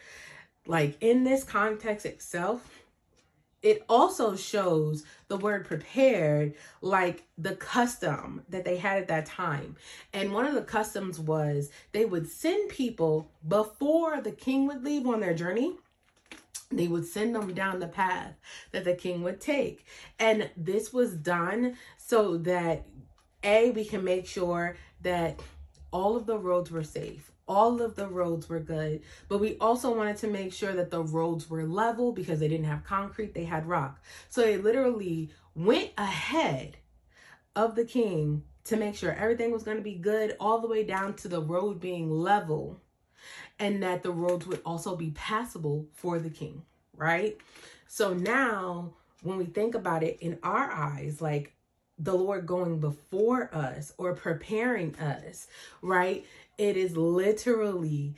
like 0.66 0.96
in 1.00 1.22
this 1.24 1.44
context 1.44 2.04
itself, 2.04 2.68
it 3.66 3.84
also 3.88 4.36
shows 4.36 5.02
the 5.26 5.36
word 5.36 5.66
prepared 5.66 6.54
like 6.82 7.24
the 7.36 7.56
custom 7.56 8.42
that 8.48 8.64
they 8.64 8.76
had 8.76 8.98
at 8.98 9.08
that 9.08 9.26
time. 9.26 9.74
And 10.12 10.32
one 10.32 10.46
of 10.46 10.54
the 10.54 10.62
customs 10.62 11.18
was 11.18 11.72
they 11.90 12.04
would 12.04 12.28
send 12.28 12.68
people 12.68 13.28
before 13.48 14.20
the 14.20 14.30
king 14.30 14.68
would 14.68 14.84
leave 14.84 15.04
on 15.08 15.18
their 15.18 15.34
journey. 15.34 15.74
They 16.70 16.86
would 16.86 17.06
send 17.06 17.34
them 17.34 17.54
down 17.54 17.80
the 17.80 17.88
path 17.88 18.34
that 18.70 18.84
the 18.84 18.94
king 18.94 19.24
would 19.24 19.40
take. 19.40 19.84
And 20.20 20.48
this 20.56 20.92
was 20.92 21.14
done 21.14 21.76
so 21.96 22.36
that 22.38 22.86
A, 23.42 23.72
we 23.72 23.84
can 23.84 24.04
make 24.04 24.28
sure 24.28 24.76
that 25.02 25.40
all 25.90 26.16
of 26.16 26.26
the 26.26 26.38
roads 26.38 26.70
were 26.70 26.84
safe 26.84 27.32
all 27.48 27.80
of 27.80 27.94
the 27.94 28.08
roads 28.08 28.48
were 28.48 28.60
good, 28.60 29.02
but 29.28 29.38
we 29.38 29.56
also 29.58 29.94
wanted 29.94 30.16
to 30.18 30.26
make 30.26 30.52
sure 30.52 30.72
that 30.72 30.90
the 30.90 31.02
roads 31.02 31.48
were 31.48 31.64
level 31.64 32.12
because 32.12 32.40
they 32.40 32.48
didn't 32.48 32.66
have 32.66 32.84
concrete, 32.84 33.34
they 33.34 33.44
had 33.44 33.66
rock. 33.66 34.02
So 34.28 34.40
they 34.42 34.56
literally 34.58 35.30
went 35.54 35.90
ahead 35.96 36.76
of 37.54 37.74
the 37.76 37.84
king 37.84 38.42
to 38.64 38.76
make 38.76 38.96
sure 38.96 39.12
everything 39.12 39.52
was 39.52 39.62
going 39.62 39.76
to 39.76 39.82
be 39.82 39.94
good, 39.94 40.36
all 40.40 40.60
the 40.60 40.68
way 40.68 40.82
down 40.82 41.14
to 41.14 41.28
the 41.28 41.40
road 41.40 41.80
being 41.80 42.10
level, 42.10 42.80
and 43.58 43.82
that 43.82 44.02
the 44.02 44.10
roads 44.10 44.46
would 44.46 44.60
also 44.66 44.96
be 44.96 45.10
passable 45.12 45.86
for 45.94 46.18
the 46.18 46.30
king, 46.30 46.62
right? 46.96 47.38
So 47.86 48.12
now, 48.12 48.92
when 49.22 49.38
we 49.38 49.44
think 49.44 49.74
about 49.74 50.02
it 50.02 50.18
in 50.20 50.38
our 50.42 50.70
eyes, 50.70 51.20
like 51.22 51.52
the 51.98 52.14
Lord 52.14 52.46
going 52.46 52.78
before 52.78 53.54
us 53.54 53.92
or 53.96 54.14
preparing 54.14 54.94
us, 54.96 55.46
right? 55.80 56.26
It 56.58 56.76
is 56.76 56.96
literally 56.96 58.14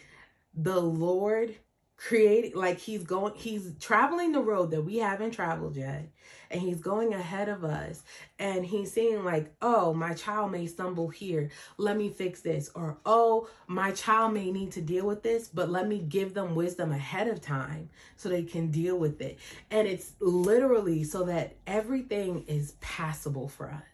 the 0.54 0.80
Lord 0.80 1.57
creating 1.99 2.54
like 2.54 2.78
he's 2.78 3.02
going 3.02 3.35
he's 3.35 3.75
traveling 3.80 4.30
the 4.30 4.40
road 4.40 4.71
that 4.71 4.83
we 4.83 4.99
haven't 4.99 5.33
traveled 5.33 5.75
yet 5.75 6.09
and 6.49 6.61
he's 6.61 6.80
going 6.80 7.12
ahead 7.12 7.49
of 7.49 7.64
us 7.64 8.04
and 8.38 8.64
he's 8.64 8.92
saying 8.92 9.25
like 9.25 9.52
oh 9.61 9.92
my 9.92 10.14
child 10.14 10.52
may 10.52 10.66
stumble 10.66 11.09
here. 11.09 11.50
Let 11.76 11.97
me 11.97 12.09
fix 12.09 12.40
this. 12.40 12.71
Or 12.76 12.99
oh 13.04 13.49
my 13.66 13.90
child 13.90 14.33
may 14.33 14.52
need 14.52 14.71
to 14.73 14.80
deal 14.80 15.07
with 15.07 15.25
this 15.25 15.49
but 15.49 15.71
let 15.71 15.88
me 15.88 15.99
give 15.99 16.35
them 16.35 16.54
wisdom 16.54 16.92
ahead 16.92 17.26
of 17.26 17.40
time 17.40 17.90
so 18.16 18.28
they 18.28 18.45
can 18.45 18.71
deal 18.71 18.97
with 18.97 19.21
it. 19.21 19.38
And 19.73 19.88
it's 19.88 20.12
literally 20.21 21.02
so 21.02 21.25
that 21.25 21.57
everything 21.66 22.45
is 22.47 22.76
passable 22.80 23.49
for 23.49 23.73
us 23.73 23.88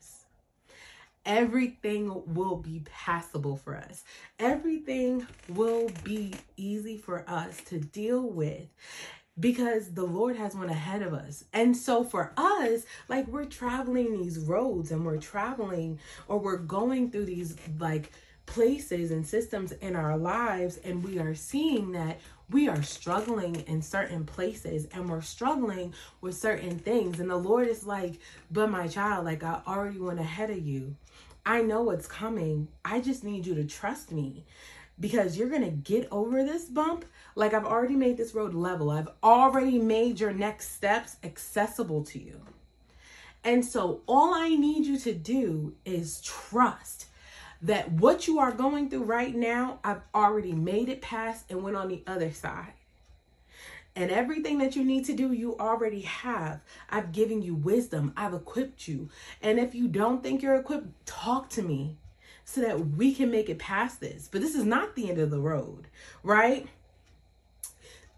everything 1.27 2.23
will 2.27 2.57
be 2.57 2.83
passable 2.85 3.57
for 3.57 3.77
us. 3.77 4.05
Everything 4.39 5.27
will 5.49 5.91
be 6.03 6.35
easy 6.57 6.97
for 6.97 7.25
us 7.29 7.61
to 7.67 7.79
deal 7.79 8.23
with 8.23 8.67
because 9.39 9.93
the 9.95 10.05
Lord 10.05 10.37
has 10.37 10.55
went 10.55 10.71
ahead 10.71 11.03
of 11.03 11.13
us. 11.13 11.45
And 11.53 11.77
so 11.77 12.05
for 12.05 12.33
us, 12.37 12.85
like 13.09 13.27
we're 13.27 13.47
traveling 13.47 14.13
these 14.13 14.39
roads 14.39 14.93
and 14.93 15.05
we're 15.05 15.19
traveling 15.19 15.99
or 16.29 16.39
we're 16.39 16.59
going 16.59 17.11
through 17.11 17.27
these 17.27 17.57
like 17.79 18.13
places 18.47 19.11
and 19.11 19.27
systems 19.27 19.73
in 19.73 19.97
our 19.97 20.17
lives 20.17 20.77
and 20.79 21.03
we 21.03 21.19
are 21.19 21.35
seeing 21.35 21.93
that 21.93 22.21
we 22.51 22.69
are 22.69 22.83
struggling 22.83 23.57
in 23.67 23.81
certain 23.81 24.25
places 24.25 24.87
and 24.93 25.09
we're 25.09 25.23
struggling 25.23 25.95
with 26.21 26.37
certain 26.37 26.79
things 26.79 27.21
and 27.21 27.31
the 27.31 27.37
lord 27.37 27.67
is 27.67 27.87
like 27.87 28.21
but 28.51 28.71
my 28.71 28.87
child 28.87 29.25
like 29.25 29.43
i 29.43 29.61
already 29.67 29.99
went 29.99 30.21
ahead 30.21 30.51
of 30.51 30.59
you 30.59 30.95
I 31.47 31.63
know 31.63 31.83
what's 31.83 32.07
coming. 32.07 32.69
I 32.85 33.01
just 33.01 33.25
need 33.25 33.47
you 33.47 33.55
to 33.57 33.65
trust 33.65 34.11
me 34.11 34.45
because 34.99 35.37
you're 35.37 35.49
going 35.49 35.65
to 35.65 35.71
get 35.71 36.09
over 36.11 36.43
this 36.43 36.65
bump. 36.65 37.05
Like 37.35 37.53
I've 37.53 37.67
already 37.67 37.97
made 37.97 38.17
this 38.17 38.35
road 38.35 38.55
level, 38.55 38.91
I've 38.91 39.09
already 39.23 39.79
made 39.79 40.21
your 40.21 40.33
next 40.33 40.73
steps 40.73 41.17
accessible 41.23 42.05
to 42.05 42.19
you. 42.19 42.41
And 43.43 43.65
so 43.65 44.01
all 44.07 44.33
I 44.35 44.51
need 44.51 44.87
you 44.87 44.99
to 45.01 45.13
do 45.13 45.75
is 45.85 46.23
trust 46.23 47.07
that 47.61 47.93
what 47.93 48.27
you 48.27 48.39
are 48.39 48.53
going 48.53 48.89
through 48.89 49.05
right 49.05 49.35
now, 49.35 49.81
I've 49.85 50.03
already 50.15 50.53
made 50.53 50.89
it 50.89 51.03
past 51.03 51.51
and 51.51 51.63
went 51.63 51.77
on 51.77 51.89
the 51.89 52.03
other 52.07 52.31
side. 52.31 52.73
And 53.97 54.11
everything 54.11 54.59
that 54.59 54.75
you 54.75 54.85
need 54.85 55.05
to 55.05 55.13
do, 55.13 55.33
you 55.33 55.57
already 55.59 56.01
have. 56.01 56.61
I've 56.91 57.13
given 57.13 57.43
you 57.43 57.55
wisdom, 57.55 58.13
I've 58.17 58.35
equipped 58.35 58.89
you. 58.89 59.09
And 59.41 59.59
if 59.59 59.75
you 59.75 59.87
don't 59.87 60.23
think 60.23 60.43
you're 60.43 60.57
equipped, 60.57 61.07
talk 61.07 61.49
to 61.51 61.63
me 61.63 61.97
so 62.45 62.61
that 62.61 62.89
we 62.97 63.15
can 63.15 63.31
make 63.31 63.49
it 63.49 63.59
past 63.59 64.01
this. 64.01 64.29
But 64.31 64.41
this 64.41 64.55
is 64.55 64.65
not 64.65 64.97
the 64.97 65.09
end 65.09 65.19
of 65.19 65.31
the 65.31 65.41
road, 65.41 65.87
right? 66.23 66.67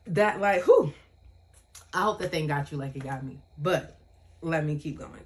That, 0.06 0.40
like, 0.40 0.62
who? 0.62 0.92
I 1.92 2.02
hope 2.02 2.18
that 2.20 2.30
thing 2.30 2.46
got 2.46 2.72
you 2.72 2.78
like 2.78 2.96
it 2.96 3.04
got 3.04 3.22
me. 3.22 3.40
But 3.58 3.98
let 4.40 4.64
me 4.64 4.78
keep 4.78 4.98
going. 4.98 5.24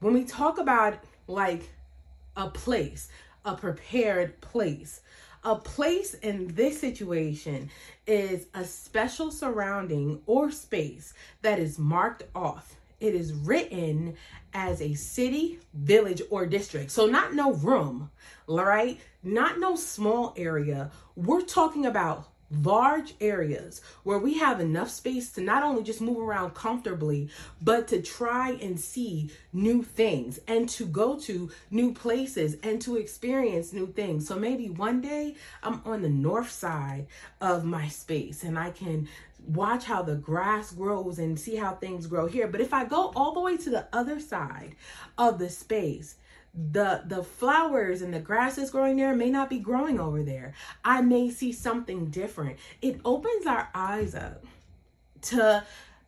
When 0.00 0.14
we 0.14 0.24
talk 0.24 0.58
about 0.58 0.98
like 1.26 1.70
a 2.36 2.48
place, 2.48 3.08
a 3.44 3.54
prepared 3.54 4.40
place, 4.40 5.00
a 5.44 5.56
place 5.56 6.14
in 6.14 6.48
this 6.54 6.80
situation 6.80 7.70
is 8.06 8.46
a 8.54 8.64
special 8.64 9.30
surrounding 9.30 10.20
or 10.26 10.50
space 10.50 11.14
that 11.42 11.58
is 11.58 11.78
marked 11.78 12.24
off. 12.34 12.76
It 13.00 13.14
is 13.14 13.32
written 13.32 14.16
as 14.52 14.82
a 14.82 14.94
city, 14.94 15.60
village, 15.72 16.20
or 16.30 16.46
district. 16.46 16.90
So, 16.90 17.06
not 17.06 17.34
no 17.34 17.52
room, 17.52 18.10
all 18.48 18.64
right? 18.64 18.98
Not 19.22 19.60
no 19.60 19.76
small 19.76 20.34
area. 20.36 20.90
We're 21.14 21.42
talking 21.42 21.86
about 21.86 22.28
large 22.50 23.14
areas 23.20 23.80
where 24.04 24.18
we 24.18 24.38
have 24.38 24.60
enough 24.60 24.90
space 24.90 25.30
to 25.32 25.40
not 25.40 25.62
only 25.62 25.82
just 25.82 26.00
move 26.00 26.18
around 26.18 26.54
comfortably, 26.54 27.28
but 27.60 27.88
to 27.88 28.00
try 28.00 28.52
and 28.52 28.78
see 28.80 29.30
new 29.52 29.82
things 29.82 30.40
and 30.48 30.68
to 30.68 30.86
go 30.86 31.18
to 31.18 31.50
new 31.70 31.92
places 31.92 32.56
and 32.62 32.80
to 32.80 32.96
experience 32.96 33.72
new 33.72 33.86
things. 33.86 34.26
So 34.26 34.38
maybe 34.38 34.70
one 34.70 35.00
day 35.00 35.36
I'm 35.62 35.82
on 35.84 36.02
the 36.02 36.08
north 36.08 36.50
side 36.50 37.06
of 37.40 37.64
my 37.64 37.88
space 37.88 38.42
and 38.44 38.58
I 38.58 38.70
can 38.70 39.08
watch 39.46 39.84
how 39.84 40.02
the 40.02 40.16
grass 40.16 40.72
grows 40.72 41.18
and 41.18 41.38
see 41.38 41.56
how 41.56 41.74
things 41.74 42.06
grow 42.06 42.26
here. 42.26 42.48
But 42.48 42.60
if 42.60 42.74
I 42.74 42.84
go 42.84 43.12
all 43.14 43.32
the 43.32 43.40
way 43.40 43.56
to 43.58 43.70
the 43.70 43.86
other 43.92 44.20
side 44.20 44.74
of 45.16 45.38
the 45.38 45.48
space, 45.48 46.16
the 46.58 47.02
the 47.06 47.22
flowers 47.22 48.02
and 48.02 48.12
the 48.12 48.18
grasses 48.18 48.70
growing 48.70 48.96
there 48.96 49.14
may 49.14 49.30
not 49.30 49.48
be 49.48 49.58
growing 49.58 50.00
over 50.00 50.22
there. 50.22 50.54
I 50.84 51.02
may 51.02 51.30
see 51.30 51.52
something 51.52 52.06
different. 52.06 52.58
It 52.82 53.00
opens 53.04 53.46
our 53.46 53.68
eyes 53.74 54.14
up 54.14 54.44
to 55.22 55.64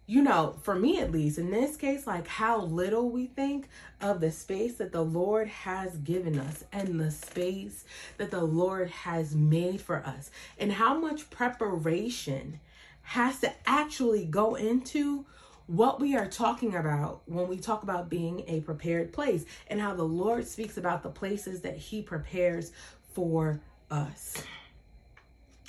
you 0.07 0.23
know 0.23 0.57
for 0.63 0.75
me 0.75 0.99
at 0.99 1.13
least 1.13 1.39
in 1.39 1.51
this 1.51 1.77
case 1.77 2.07
like 2.07 2.27
how 2.27 2.63
little 2.63 3.11
we 3.11 3.27
think 3.27 3.69
of 4.01 4.21
the 4.21 4.31
space 4.31 4.75
that 4.75 4.93
the 4.93 5.05
lord 5.05 5.49
has 5.49 5.97
given 5.99 6.39
us 6.39 6.65
and 6.73 6.99
the 6.99 7.11
space 7.11 7.85
that 8.19 8.31
the 8.31 8.43
lord 8.43 8.89
has 8.91 9.35
made 9.35 9.81
for 9.81 9.99
us 10.05 10.31
and 10.59 10.73
how 10.73 10.99
much 10.99 11.31
preparation 11.31 12.59
has 13.03 13.41
to 13.41 13.53
actually 13.67 14.25
go 14.25 14.55
into 14.55 15.25
what 15.71 16.01
we 16.01 16.17
are 16.17 16.27
talking 16.27 16.75
about 16.75 17.23
when 17.27 17.47
we 17.47 17.57
talk 17.57 17.85
about 17.85 18.11
being 18.11 18.43
a 18.49 18.61
prepared 18.61 19.13
place 19.13 19.45
and 19.69 19.81
how 19.81 19.95
the 19.95 20.03
Lord 20.03 20.45
speaks 20.45 20.77
about 20.77 21.05
the 21.05 21.09
places 21.09 21.61
that 21.61 21.77
He 21.77 22.03
prepares 22.03 22.73
for 23.13 23.61
us. 23.89 24.43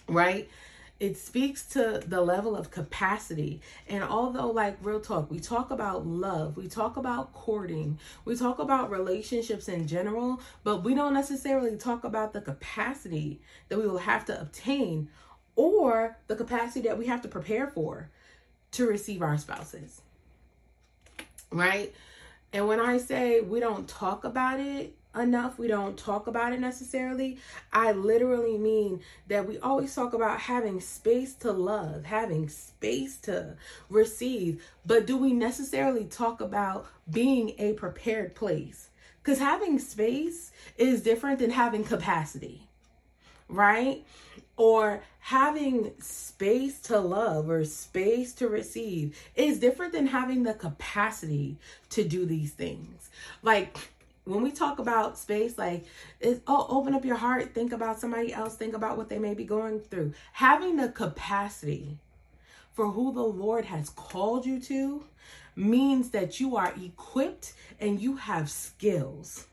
Right? 0.07 0.49
It 0.99 1.17
speaks 1.17 1.67
to 1.67 2.01
the 2.03 2.19
level 2.21 2.55
of 2.55 2.71
capacity. 2.71 3.61
And 3.87 4.03
although, 4.03 4.49
like, 4.49 4.77
real 4.81 5.01
talk, 5.01 5.29
we 5.29 5.39
talk 5.39 5.69
about 5.69 6.07
love, 6.07 6.57
we 6.57 6.67
talk 6.67 6.97
about 6.97 7.31
courting, 7.33 7.99
we 8.25 8.35
talk 8.35 8.57
about 8.57 8.89
relationships 8.89 9.67
in 9.67 9.87
general, 9.87 10.41
but 10.63 10.83
we 10.83 10.95
don't 10.95 11.13
necessarily 11.13 11.77
talk 11.77 12.03
about 12.03 12.33
the 12.33 12.41
capacity 12.41 13.39
that 13.69 13.77
we 13.77 13.87
will 13.87 13.99
have 13.99 14.25
to 14.25 14.41
obtain 14.41 15.09
or 15.55 16.17
the 16.25 16.35
capacity 16.35 16.87
that 16.87 16.97
we 16.97 17.05
have 17.05 17.21
to 17.21 17.27
prepare 17.27 17.67
for 17.67 18.09
to 18.71 18.87
receive 18.87 19.21
our 19.21 19.37
spouses. 19.37 20.01
Right? 21.51 21.93
And 22.53 22.67
when 22.67 22.79
I 22.79 22.97
say 22.97 23.41
we 23.41 23.59
don't 23.59 23.87
talk 23.87 24.23
about 24.23 24.59
it 24.59 24.95
enough, 25.15 25.59
we 25.59 25.67
don't 25.67 25.97
talk 25.97 26.27
about 26.27 26.53
it 26.53 26.59
necessarily, 26.59 27.37
I 27.73 27.91
literally 27.91 28.57
mean 28.57 29.01
that 29.27 29.47
we 29.47 29.59
always 29.59 29.93
talk 29.93 30.13
about 30.13 30.39
having 30.39 30.79
space 30.79 31.33
to 31.35 31.51
love, 31.51 32.05
having 32.05 32.47
space 32.49 33.17
to 33.21 33.55
receive, 33.89 34.63
but 34.85 35.05
do 35.05 35.17
we 35.17 35.33
necessarily 35.33 36.05
talk 36.05 36.39
about 36.41 36.87
being 37.09 37.53
a 37.57 37.73
prepared 37.73 38.35
place? 38.35 38.89
Because 39.21 39.39
having 39.39 39.79
space 39.79 40.51
is 40.77 41.01
different 41.01 41.39
than 41.39 41.51
having 41.51 41.83
capacity, 41.83 42.67
right? 43.49 44.05
Or 44.57 45.01
having 45.19 45.91
space 45.99 46.79
to 46.81 46.99
love 46.99 47.49
or 47.49 47.63
space 47.65 48.33
to 48.33 48.47
receive 48.47 49.17
is 49.35 49.59
different 49.59 49.93
than 49.93 50.07
having 50.07 50.43
the 50.43 50.53
capacity 50.53 51.57
to 51.89 52.03
do 52.03 52.25
these 52.25 52.51
things. 52.51 53.09
Like 53.41 53.77
when 54.25 54.43
we 54.43 54.51
talk 54.51 54.79
about 54.79 55.17
space, 55.17 55.57
like 55.57 55.85
it's 56.19 56.41
oh, 56.47 56.67
open 56.69 56.93
up 56.93 57.05
your 57.05 57.15
heart, 57.15 57.53
think 57.53 57.73
about 57.73 57.99
somebody 57.99 58.33
else, 58.33 58.55
think 58.55 58.75
about 58.75 58.97
what 58.97 59.09
they 59.09 59.19
may 59.19 59.33
be 59.33 59.43
going 59.43 59.79
through. 59.79 60.13
Having 60.33 60.77
the 60.77 60.89
capacity 60.89 61.97
for 62.73 62.91
who 62.91 63.13
the 63.13 63.23
Lord 63.23 63.65
has 63.65 63.89
called 63.89 64.45
you 64.45 64.59
to 64.61 65.03
means 65.55 66.09
that 66.11 66.39
you 66.39 66.55
are 66.55 66.73
equipped 66.81 67.53
and 67.79 67.99
you 67.99 68.15
have 68.15 68.49
skills. 68.49 69.47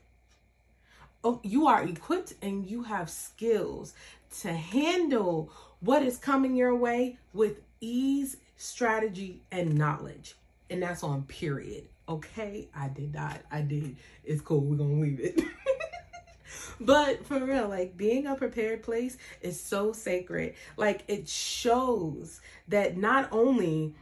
Oh, 1.23 1.41
you 1.43 1.67
are 1.67 1.83
equipped 1.83 2.33
and 2.41 2.65
you 2.65 2.83
have 2.83 3.09
skills 3.09 3.93
to 4.41 4.53
handle 4.53 5.51
what 5.79 6.03
is 6.03 6.17
coming 6.17 6.55
your 6.55 6.75
way 6.75 7.17
with 7.33 7.61
ease, 7.81 8.37
strategy, 8.57 9.41
and 9.51 9.77
knowledge. 9.77 10.35
And 10.69 10.83
that's 10.83 11.03
on 11.03 11.23
period. 11.23 11.85
Okay, 12.07 12.67
I 12.75 12.89
did 12.89 13.13
not. 13.13 13.39
I 13.51 13.61
did. 13.61 13.95
It's 14.23 14.41
cool. 14.41 14.61
We're 14.61 14.77
going 14.77 14.95
to 14.95 15.01
leave 15.01 15.19
it. 15.19 15.43
but 16.79 17.25
for 17.25 17.39
real, 17.39 17.67
like 17.67 17.97
being 17.97 18.27
a 18.27 18.35
prepared 18.35 18.83
place 18.83 19.17
is 19.41 19.59
so 19.59 19.93
sacred. 19.93 20.55
Like 20.77 21.03
it 21.07 21.27
shows 21.27 22.41
that 22.67 22.97
not 22.97 23.29
only 23.31 23.93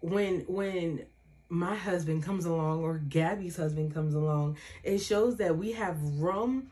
when 0.00 0.40
when 0.40 1.06
my 1.48 1.74
husband 1.74 2.22
comes 2.22 2.46
along 2.46 2.82
or 2.82 2.98
Gabby's 2.98 3.56
husband 3.56 3.94
comes 3.94 4.14
along, 4.14 4.56
it 4.82 4.98
shows 4.98 5.36
that 5.36 5.56
we 5.56 5.72
have 5.72 6.00
room 6.18 6.70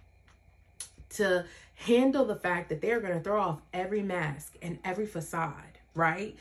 to 1.10 1.44
handle 1.82 2.24
the 2.24 2.36
fact 2.36 2.68
that 2.68 2.80
they're 2.80 3.00
going 3.00 3.12
to 3.12 3.20
throw 3.20 3.40
off 3.40 3.60
every 3.72 4.02
mask 4.02 4.54
and 4.62 4.78
every 4.84 5.06
facade, 5.06 5.78
right? 5.94 6.36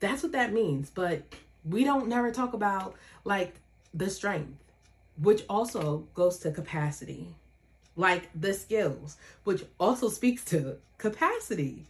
That's 0.00 0.22
what 0.22 0.32
that 0.32 0.52
means. 0.52 0.90
But 0.90 1.22
we 1.64 1.84
don't 1.84 2.08
never 2.08 2.30
talk 2.30 2.54
about 2.54 2.94
like 3.24 3.54
the 3.92 4.08
strength, 4.08 4.58
which 5.20 5.44
also 5.48 6.08
goes 6.14 6.38
to 6.38 6.50
capacity, 6.50 7.34
like 7.96 8.30
the 8.34 8.54
skills, 8.54 9.18
which 9.44 9.62
also 9.78 10.08
speaks 10.08 10.44
to 10.46 10.78
capacity. 10.96 11.84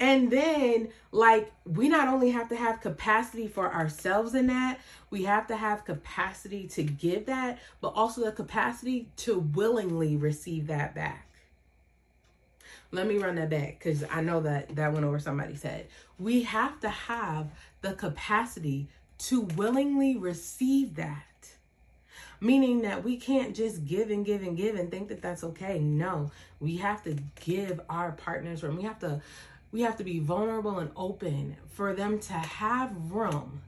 And 0.00 0.30
then, 0.30 0.88
like, 1.12 1.52
we 1.64 1.88
not 1.88 2.08
only 2.08 2.30
have 2.30 2.48
to 2.48 2.56
have 2.56 2.80
capacity 2.80 3.46
for 3.46 3.72
ourselves 3.72 4.34
in 4.34 4.48
that, 4.48 4.80
we 5.10 5.22
have 5.22 5.46
to 5.46 5.56
have 5.56 5.84
capacity 5.84 6.66
to 6.68 6.82
give 6.82 7.26
that, 7.26 7.60
but 7.80 7.88
also 7.94 8.24
the 8.24 8.32
capacity 8.32 9.08
to 9.18 9.38
willingly 9.38 10.16
receive 10.16 10.66
that 10.66 10.96
back. 10.96 11.28
Let 12.94 13.08
me 13.08 13.18
run 13.18 13.34
that 13.34 13.50
back 13.50 13.80
because 13.80 14.04
I 14.08 14.20
know 14.20 14.40
that 14.42 14.76
that 14.76 14.92
went 14.92 15.04
over 15.04 15.18
somebody's 15.18 15.64
head. 15.64 15.88
We 16.16 16.44
have 16.44 16.78
to 16.80 16.88
have 16.88 17.48
the 17.80 17.94
capacity 17.94 18.88
to 19.18 19.40
willingly 19.40 20.16
receive 20.16 20.94
that. 20.94 21.22
Meaning 22.40 22.82
that 22.82 23.02
we 23.02 23.16
can't 23.16 23.56
just 23.56 23.84
give 23.84 24.10
and 24.10 24.24
give 24.24 24.42
and 24.42 24.56
give 24.56 24.76
and 24.76 24.92
think 24.92 25.08
that 25.08 25.20
that's 25.20 25.42
okay. 25.42 25.80
No, 25.80 26.30
we 26.60 26.76
have 26.76 27.02
to 27.02 27.16
give 27.44 27.80
our 27.90 28.12
partners 28.12 28.62
room. 28.62 28.76
We 28.76 28.84
have 28.84 29.00
to 29.00 29.20
we 29.72 29.80
have 29.80 29.96
to 29.96 30.04
be 30.04 30.20
vulnerable 30.20 30.78
and 30.78 30.90
open 30.94 31.56
for 31.72 31.94
them 31.94 32.20
to 32.20 32.32
have 32.34 32.92
room 33.10 33.62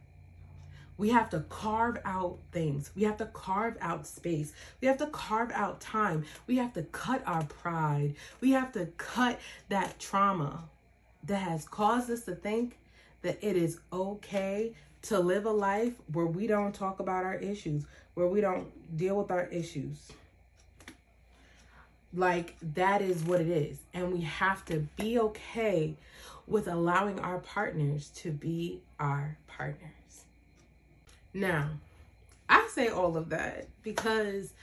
we 0.99 1.11
have 1.11 1.31
to 1.31 1.41
carve 1.49 1.99
out 2.05 2.39
things. 2.53 2.91
We 2.95 3.03
have 3.05 3.19
to 3.19 3.27
carve 3.27 3.77
out 3.81 4.07
space. 4.07 4.53
We 4.81 4.89
have 4.89 4.99
to 4.99 5.07
carve 5.09 5.53
out 5.53 5.81
time. 5.81 6.25
We 6.47 6.57
have 6.57 6.73
to 6.75 6.83
cut 6.85 7.23
our 7.27 7.45
pride. 7.45 8.15
We 8.41 8.53
have 8.53 8.73
to 8.73 8.87
cut 8.97 9.41
that 9.69 9.99
trauma 9.99 10.65
that 11.25 11.43
has 11.43 11.67
caused 11.67 12.11
us 12.11 12.25
to 12.25 12.35
think 12.35 12.79
that 13.23 13.39
it 13.43 13.57
is 13.57 13.81
okay 13.93 14.73
to 15.03 15.21
live 15.21 15.45
a 15.47 15.51
life 15.51 15.95
where 16.13 16.27
we 16.27 16.47
don't 16.47 16.75
talk 16.75 17.01
about 17.01 17.25
our 17.25 17.35
issues, 17.35 17.85
where 18.15 18.27
we 18.27 18.41
don't 18.41 18.97
deal 18.97 19.17
with 19.17 19.31
our 19.31 19.47
issues. 19.47 20.11
Like 22.15 22.57
that 22.75 23.03
is 23.03 23.23
what 23.23 23.41
it 23.41 23.49
is. 23.49 23.79
And 23.93 24.13
we 24.13 24.23
have 24.23 24.65
to 24.67 24.89
be 24.97 25.19
okay 25.19 25.95
with 26.47 26.69
allowing 26.69 27.21
our 27.21 27.39
partners 27.39 28.11
to 28.17 28.31
be 28.31 28.81
our 28.99 29.37
partner. 29.47 29.93
Now, 31.37 31.68
I 32.49 32.66
say 32.72 32.88
all 32.88 33.14
of 33.18 33.29
that 33.29 33.68
because 33.83 34.55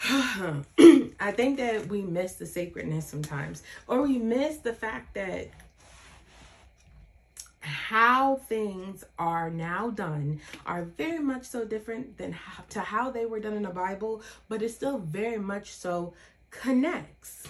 I 0.02 1.30
think 1.30 1.58
that 1.58 1.86
we 1.86 2.02
miss 2.02 2.34
the 2.34 2.44
sacredness 2.44 3.06
sometimes, 3.06 3.62
or 3.86 4.02
we 4.02 4.18
miss 4.18 4.56
the 4.56 4.72
fact 4.72 5.14
that 5.14 5.50
how 7.60 8.34
things 8.48 9.04
are 9.16 9.48
now 9.48 9.90
done 9.90 10.40
are 10.66 10.82
very 10.82 11.20
much 11.20 11.44
so 11.44 11.64
different 11.64 12.18
than 12.18 12.32
how, 12.32 12.64
to 12.70 12.80
how 12.80 13.12
they 13.12 13.24
were 13.24 13.38
done 13.38 13.54
in 13.54 13.62
the 13.62 13.70
Bible, 13.70 14.22
but 14.48 14.60
it 14.60 14.70
still 14.70 14.98
very 14.98 15.38
much 15.38 15.72
so 15.72 16.14
connects. 16.50 17.46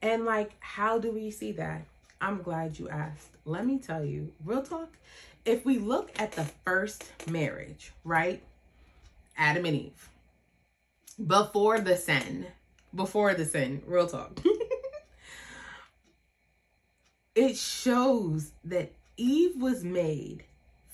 And 0.00 0.24
like, 0.24 0.52
how 0.60 0.98
do 0.98 1.12
we 1.12 1.30
see 1.30 1.52
that? 1.52 1.82
I'm 2.22 2.40
glad 2.40 2.78
you 2.78 2.88
asked. 2.88 3.30
Let 3.44 3.66
me 3.66 3.78
tell 3.78 4.04
you, 4.04 4.32
real 4.44 4.62
talk, 4.62 4.96
if 5.44 5.64
we 5.64 5.78
look 5.78 6.10
at 6.20 6.32
the 6.32 6.44
first 6.64 7.04
marriage, 7.28 7.92
right? 8.04 8.42
Adam 9.36 9.64
and 9.64 9.76
Eve, 9.76 10.08
before 11.26 11.80
the 11.80 11.96
sin, 11.96 12.46
before 12.94 13.34
the 13.34 13.44
sin, 13.44 13.82
real 13.86 14.06
talk. 14.06 14.40
it 17.34 17.56
shows 17.56 18.52
that 18.64 18.92
Eve 19.16 19.60
was 19.60 19.84
made 19.84 20.44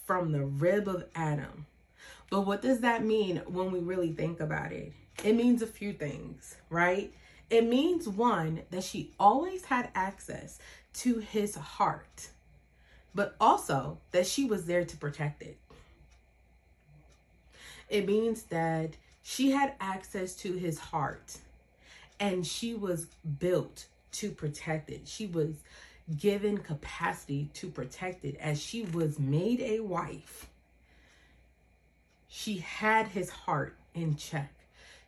from 0.04 0.32
the 0.32 0.44
rib 0.44 0.88
of 0.88 1.04
Adam. 1.14 1.66
But 2.30 2.42
what 2.42 2.62
does 2.62 2.80
that 2.80 3.04
mean 3.04 3.42
when 3.46 3.70
we 3.70 3.80
really 3.80 4.12
think 4.12 4.40
about 4.40 4.72
it? 4.72 4.92
It 5.24 5.34
means 5.34 5.62
a 5.62 5.66
few 5.66 5.92
things, 5.92 6.56
right? 6.70 7.12
It 7.48 7.66
means 7.66 8.08
one, 8.08 8.62
that 8.70 8.84
she 8.84 9.12
always 9.18 9.64
had 9.64 9.90
access 9.94 10.58
to 10.94 11.18
his 11.18 11.54
heart 11.54 12.28
but 13.16 13.34
also 13.40 13.96
that 14.12 14.26
she 14.26 14.44
was 14.44 14.66
there 14.66 14.84
to 14.84 14.96
protect 14.98 15.42
it. 15.42 15.56
It 17.88 18.06
means 18.06 18.42
that 18.44 18.90
she 19.22 19.50
had 19.50 19.72
access 19.80 20.34
to 20.36 20.52
his 20.52 20.78
heart 20.78 21.38
and 22.20 22.46
she 22.46 22.74
was 22.74 23.06
built 23.38 23.86
to 24.12 24.30
protect 24.30 24.90
it. 24.90 25.08
She 25.08 25.26
was 25.26 25.54
given 26.18 26.58
capacity 26.58 27.48
to 27.54 27.68
protect 27.68 28.24
it 28.24 28.36
as 28.38 28.62
she 28.62 28.82
was 28.82 29.18
made 29.18 29.60
a 29.60 29.80
wife. 29.80 30.46
She 32.28 32.58
had 32.58 33.08
his 33.08 33.30
heart 33.30 33.76
in 33.94 34.16
check. 34.16 34.52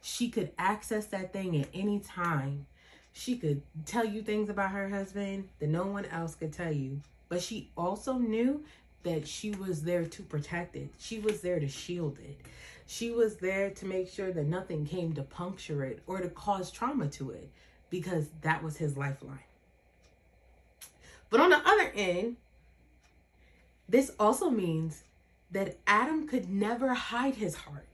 She 0.01 0.31
could 0.31 0.53
access 0.59 1.07
that 1.07 1.35
thing 1.35 1.61
at 1.61 1.69
any 1.75 2.01
time. 2.01 2.67
She 3.13 3.37
could 3.37 3.61
tell 3.85 4.05
you 4.05 4.23
things 4.23 4.49
about 4.49 4.71
her 4.71 4.89
husband 4.89 5.51
that 5.59 5.69
no 5.69 5.85
one 5.85 6.07
else 6.07 6.35
could 6.35 6.55
tell 6.55 6.73
you 6.73 7.03
but 7.29 7.43
she 7.43 7.71
also 7.77 8.15
knew 8.15 8.65
that 9.03 9.27
she 9.27 9.51
was 9.51 9.83
there 9.83 10.05
to 10.05 10.23
protect 10.23 10.77
it. 10.77 10.91
She 10.99 11.19
was 11.19 11.41
there 11.41 11.61
to 11.61 11.69
shield 11.69 12.19
it. 12.19 12.41
She 12.87 13.11
was 13.11 13.37
there 13.37 13.71
to 13.71 13.87
make 13.87 14.09
sure 14.09 14.33
that 14.33 14.47
nothing 14.47 14.87
came 14.87 15.13
to 15.15 15.23
puncture 15.23 15.85
it 15.85 16.03
or 16.07 16.21
to 16.21 16.29
cause 16.29 16.71
trauma 16.71 17.09
to 17.09 17.31
it 17.31 17.51
because 17.91 18.29
that 18.43 18.63
was 18.63 18.77
his 18.77 18.97
lifeline. 18.97 19.39
But 21.31 21.41
on 21.41 21.51
the 21.51 21.59
other 21.59 21.93
end, 21.95 22.37
this 23.89 24.11
also 24.19 24.51
means 24.51 25.03
that 25.51 25.79
Adam 25.87 26.27
could 26.27 26.49
never 26.49 26.95
hide 26.95 27.37
his 27.37 27.55
heart. 27.55 27.87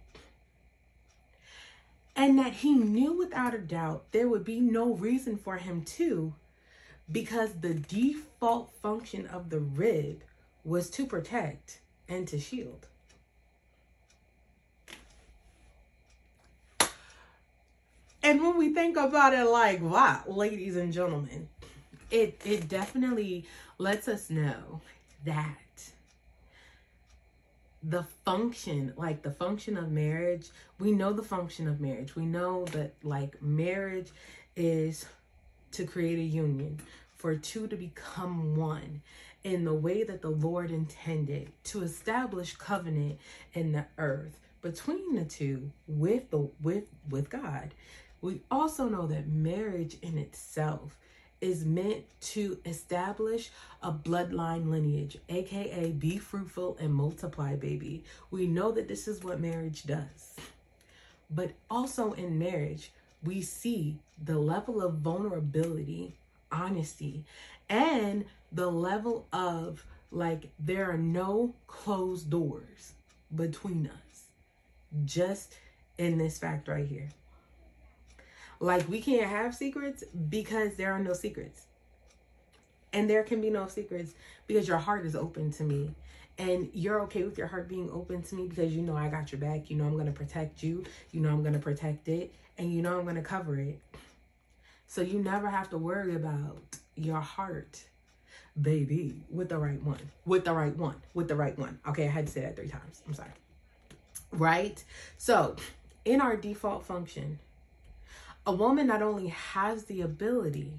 And 2.17 2.39
that 2.39 2.53
he 2.53 2.75
knew 2.75 3.13
without 3.13 3.55
a 3.55 3.59
doubt 3.59 4.13
there 4.13 4.29
would 4.29 4.45
be 4.45 4.61
no 4.61 4.95
reason 4.95 5.37
for 5.37 5.57
him 5.57 5.83
to 5.83 6.35
because 7.11 7.53
the 7.61 7.75
default 7.75 8.73
function 8.83 9.27
of 9.27 9.51
the 9.51 9.61
rib 9.61 10.23
was 10.65 10.91
to 10.91 11.07
protect 11.07 11.81
and 12.09 12.27
to 12.29 12.39
shield. 12.39 12.87
And 18.23 18.43
when 18.43 18.57
we 18.57 18.73
think 18.73 18.97
about 18.97 19.35
it 19.35 19.45
like 19.45 19.83
wow, 19.83 20.23
ladies 20.27 20.77
and 20.77 20.93
gentlemen, 20.93 21.49
it 22.11 22.41
it 22.45 22.69
definitely 22.69 23.45
lets 23.77 24.09
us 24.09 24.31
know 24.31 24.81
that 25.27 25.59
the 27.83 28.05
function, 28.25 28.95
like 28.97 29.23
the 29.23 29.31
function 29.31 29.77
of 29.77 29.91
marriage, 29.91 30.49
we 30.79 30.91
know 30.91 31.13
the 31.13 31.23
function 31.23 31.69
of 31.69 31.81
marriage. 31.81 32.17
We 32.17 32.25
know 32.25 32.65
that 32.67 32.95
like 33.03 33.41
marriage 33.43 34.11
is 34.57 35.05
to 35.75 35.85
create 35.85 36.19
a 36.19 36.23
union, 36.23 36.81
for 37.17 37.37
two 37.37 37.67
to 37.69 37.77
become 37.77 38.57
one 38.57 39.03
in 39.45 39.65
the 39.65 39.75
way 39.75 40.03
that 40.03 40.23
the 40.23 40.31
Lord 40.31 40.71
intended 40.71 41.53
to 41.65 41.83
establish 41.83 42.57
covenant 42.57 43.19
in 43.53 43.73
the 43.73 43.85
earth 43.99 44.41
between 44.63 45.15
the 45.15 45.25
two 45.25 45.71
with 45.87 46.31
the 46.31 46.49
with 46.63 46.85
with 47.11 47.29
God. 47.29 47.75
We 48.23 48.41
also 48.51 48.89
know 48.89 49.07
that 49.07 49.29
marriage 49.29 49.99
in 50.01 50.17
itself 50.17 50.97
is 51.43 51.67
meant 51.67 52.05
to 52.21 52.59
establish 52.65 53.51
a 53.83 53.93
bloodline 53.93 54.71
lineage, 54.71 55.19
aka 55.29 55.91
be 55.93 56.17
fruitful 56.17 56.79
and 56.81 56.95
multiply, 56.95 57.55
baby. 57.55 58.03
We 58.31 58.47
know 58.47 58.73
that 58.73 58.89
this 58.89 59.07
is 59.07 59.23
what 59.23 59.41
marriage 59.41 59.83
does. 59.83 60.35
But 61.29 61.51
also 61.71 62.13
in 62.13 62.39
marriage, 62.39 62.93
we 63.25 63.41
see 63.41 63.99
the 64.23 64.39
level 64.39 64.83
of 64.83 64.95
vulnerability, 64.95 66.15
honesty, 66.53 67.25
and 67.69 68.25
the 68.53 68.71
level 68.71 69.27
of 69.33 69.85
like 70.11 70.51
there 70.59 70.91
are 70.91 70.99
no 70.99 71.55
closed 71.67 72.31
doors 72.31 72.93
between 73.35 73.87
us 73.87 74.27
just 75.05 75.55
in 75.99 76.19
this 76.19 76.39
fact 76.39 76.69
right 76.69 76.87
here. 76.87 77.09
Like 78.61 78.89
we 78.89 79.01
can't 79.01 79.29
have 79.29 79.55
secrets 79.55 80.05
because 80.29 80.75
there 80.77 80.93
are 80.93 81.01
no 81.01 81.13
secrets. 81.13 81.67
And 82.93 83.11
there 83.11 83.25
can 83.25 83.41
be 83.41 83.51
no 83.51 83.67
secrets 83.67 84.15
because 84.47 84.69
your 84.69 84.79
heart 84.79 85.05
is 85.05 85.17
open 85.17 85.51
to 85.53 85.65
me. 85.65 85.91
And 86.39 86.69
you're 86.75 87.01
okay 87.03 87.23
with 87.23 87.39
your 87.39 87.47
heart 87.47 87.69
being 87.69 87.91
open 87.93 88.23
to 88.23 88.35
me 88.35 88.49
because 88.49 88.75
you 88.75 88.83
know 88.83 88.97
I 88.97 89.09
got 89.09 89.31
your 89.31 89.41
back. 89.41 89.71
You 89.71 89.77
know 89.77 89.85
I'm 89.85 89.95
going 89.95 90.07
to 90.07 90.13
protect 90.13 90.63
you. 90.63 90.85
You 91.13 91.21
know 91.21 91.29
I'm 91.31 91.43
going 91.43 91.55
to 91.55 91.61
protect 91.61 92.09
it 92.09 92.35
and 92.59 92.73
you 92.73 92.83
know 92.83 92.99
I'm 92.99 93.05
going 93.05 93.17
to 93.17 93.23
cover 93.23 93.59
it. 93.59 93.79
So 94.87 95.01
you 95.01 95.21
never 95.21 95.49
have 95.49 95.71
to 95.71 95.79
worry 95.79 96.15
about 96.15 96.59
your 96.97 97.21
heart 97.21 97.85
baby, 98.61 99.15
with 99.31 99.49
the 99.49 99.59
right 99.59 99.83
one, 99.83 100.11
with 100.25 100.45
the 100.45 100.53
right 100.53 100.77
one, 100.77 100.97
with 101.13 101.29
the 101.29 101.35
right 101.35 101.59
one. 101.59 101.79
Okay, 101.89 102.07
I 102.07 102.11
had 102.11 102.27
to 102.27 102.33
say 102.33 102.41
that 102.43 102.57
three 102.57 102.69
times. 102.69 103.03
I'm 103.07 103.15
sorry. 103.15 103.31
Right? 104.33 104.83
So, 105.19 105.57
in 106.05 106.21
our 106.21 106.37
default 106.37 106.85
function, 106.85 107.39
a 108.47 108.53
woman 108.53 108.87
not 108.87 109.03
only 109.03 109.29
has 109.29 109.85
the 109.85 110.03
ability 110.03 110.73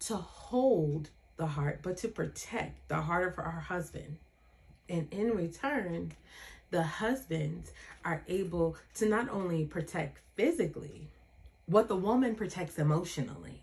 to 0.00 0.16
hold 0.16 1.10
the 1.36 1.46
heart, 1.46 1.80
but 1.82 1.96
to 1.98 2.08
protect 2.08 2.88
the 2.88 3.00
heart 3.00 3.28
of 3.28 3.36
her 3.36 3.60
husband. 3.60 4.16
And 4.88 5.08
in 5.10 5.32
return, 5.32 6.12
the 6.70 6.82
husbands 6.82 7.72
are 8.04 8.22
able 8.28 8.76
to 8.94 9.06
not 9.06 9.28
only 9.28 9.64
protect 9.64 10.18
physically, 10.36 11.08
what 11.66 11.88
the 11.88 11.96
woman 11.96 12.34
protects 12.34 12.78
emotionally. 12.78 13.62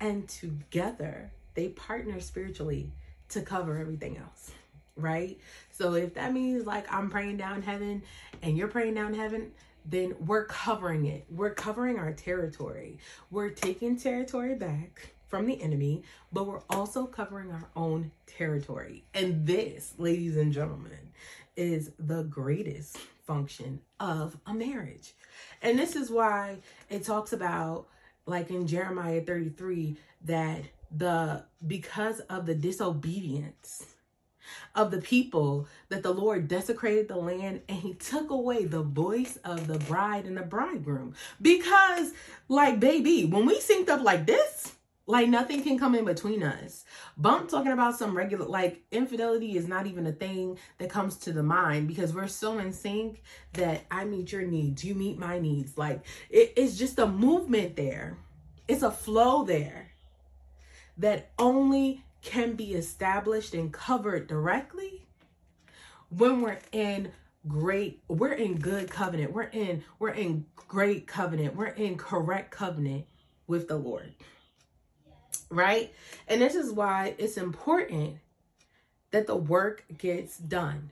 And 0.00 0.28
together, 0.28 1.30
they 1.54 1.68
partner 1.68 2.20
spiritually 2.20 2.92
to 3.30 3.42
cover 3.42 3.78
everything 3.78 4.16
else, 4.18 4.50
right? 4.96 5.38
So 5.70 5.94
if 5.94 6.14
that 6.14 6.32
means 6.32 6.66
like 6.66 6.92
I'm 6.92 7.10
praying 7.10 7.36
down 7.36 7.62
heaven 7.62 8.02
and 8.42 8.56
you're 8.56 8.68
praying 8.68 8.94
down 8.94 9.14
heaven, 9.14 9.52
then 9.84 10.14
we're 10.20 10.46
covering 10.46 11.06
it. 11.06 11.24
We're 11.30 11.54
covering 11.54 11.98
our 11.98 12.12
territory. 12.12 12.98
We're 13.30 13.50
taking 13.50 13.96
territory 13.96 14.54
back 14.54 15.13
from 15.34 15.46
the 15.46 15.60
enemy, 15.60 16.00
but 16.32 16.46
we're 16.46 16.62
also 16.70 17.06
covering 17.06 17.50
our 17.50 17.68
own 17.74 18.12
territory. 18.24 19.02
And 19.14 19.44
this, 19.44 19.92
ladies 19.98 20.36
and 20.36 20.52
gentlemen, 20.52 21.10
is 21.56 21.90
the 21.98 22.22
greatest 22.22 22.98
function 23.26 23.80
of 23.98 24.38
a 24.46 24.54
marriage. 24.54 25.12
And 25.60 25.76
this 25.76 25.96
is 25.96 26.08
why 26.08 26.58
it 26.88 27.02
talks 27.02 27.32
about, 27.32 27.88
like 28.26 28.50
in 28.50 28.68
Jeremiah 28.68 29.22
33, 29.22 29.96
that 30.26 30.62
the 30.96 31.42
because 31.66 32.20
of 32.20 32.46
the 32.46 32.54
disobedience 32.54 33.86
of 34.76 34.92
the 34.92 35.00
people 35.00 35.66
that 35.88 36.04
the 36.04 36.14
Lord 36.14 36.46
desecrated 36.46 37.08
the 37.08 37.16
land 37.16 37.62
and 37.68 37.78
he 37.78 37.94
took 37.94 38.30
away 38.30 38.66
the 38.66 38.82
voice 38.82 39.36
of 39.38 39.66
the 39.66 39.80
bride 39.80 40.26
and 40.26 40.36
the 40.36 40.42
bridegroom. 40.42 41.16
Because, 41.42 42.12
like, 42.48 42.78
baby, 42.78 43.24
when 43.24 43.46
we 43.46 43.58
synced 43.58 43.88
up 43.88 44.02
like 44.02 44.26
this, 44.26 44.74
like 45.06 45.28
nothing 45.28 45.62
can 45.62 45.78
come 45.78 45.94
in 45.94 46.04
between 46.04 46.42
us. 46.42 46.84
Bump 47.16 47.48
talking 47.48 47.72
about 47.72 47.98
some 47.98 48.16
regular 48.16 48.46
like 48.46 48.82
infidelity 48.90 49.56
is 49.56 49.68
not 49.68 49.86
even 49.86 50.06
a 50.06 50.12
thing 50.12 50.58
that 50.78 50.90
comes 50.90 51.16
to 51.18 51.32
the 51.32 51.42
mind 51.42 51.88
because 51.88 52.14
we're 52.14 52.26
so 52.26 52.58
in 52.58 52.72
sync 52.72 53.22
that 53.52 53.84
I 53.90 54.04
meet 54.04 54.32
your 54.32 54.42
needs, 54.42 54.84
you 54.84 54.94
meet 54.94 55.18
my 55.18 55.38
needs. 55.38 55.76
Like 55.76 56.04
it, 56.30 56.54
it's 56.56 56.78
just 56.78 56.98
a 56.98 57.06
movement 57.06 57.76
there. 57.76 58.16
It's 58.66 58.82
a 58.82 58.90
flow 58.90 59.44
there 59.44 59.90
that 60.96 61.30
only 61.38 62.02
can 62.22 62.54
be 62.54 62.72
established 62.72 63.52
and 63.52 63.72
covered 63.72 64.26
directly 64.26 65.06
when 66.08 66.40
we're 66.40 66.58
in 66.72 67.10
great 67.46 68.02
we're 68.08 68.32
in 68.32 68.56
good 68.56 68.90
covenant 68.90 69.30
we're 69.30 69.42
in 69.42 69.84
we're 69.98 70.08
in 70.08 70.46
great 70.56 71.06
covenant 71.06 71.54
we're 71.54 71.66
in 71.66 71.98
correct 71.98 72.50
covenant 72.50 73.04
with 73.46 73.68
the 73.68 73.76
lord 73.76 74.14
right? 75.50 75.92
And 76.28 76.40
this 76.40 76.54
is 76.54 76.72
why 76.72 77.14
it's 77.18 77.36
important 77.36 78.18
that 79.10 79.26
the 79.26 79.36
work 79.36 79.84
gets 79.98 80.38
done, 80.38 80.90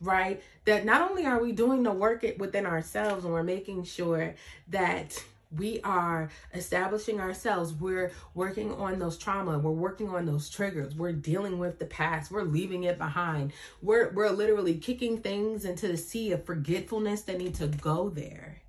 right? 0.00 0.42
That 0.64 0.84
not 0.84 1.10
only 1.10 1.26
are 1.26 1.40
we 1.42 1.52
doing 1.52 1.82
the 1.82 1.92
work 1.92 2.24
within 2.38 2.66
ourselves 2.66 3.24
and 3.24 3.32
we're 3.32 3.42
making 3.42 3.84
sure 3.84 4.34
that 4.68 5.22
we 5.56 5.80
are 5.82 6.30
establishing 6.54 7.20
ourselves 7.20 7.74
we're 7.74 8.10
working 8.34 8.72
on 8.74 8.98
those 8.98 9.18
trauma 9.18 9.58
we're 9.58 9.70
working 9.70 10.08
on 10.08 10.24
those 10.24 10.48
triggers 10.48 10.94
we're 10.94 11.12
dealing 11.12 11.58
with 11.58 11.78
the 11.78 11.84
past 11.84 12.30
we're 12.30 12.42
leaving 12.42 12.84
it 12.84 12.98
behind 12.98 13.52
we're 13.82 14.10
we're 14.12 14.30
literally 14.30 14.74
kicking 14.74 15.18
things 15.18 15.64
into 15.64 15.88
the 15.88 15.96
sea 15.96 16.32
of 16.32 16.44
forgetfulness 16.44 17.22
that 17.22 17.38
need 17.38 17.54
to 17.54 17.66
go 17.66 18.08
there 18.08 18.62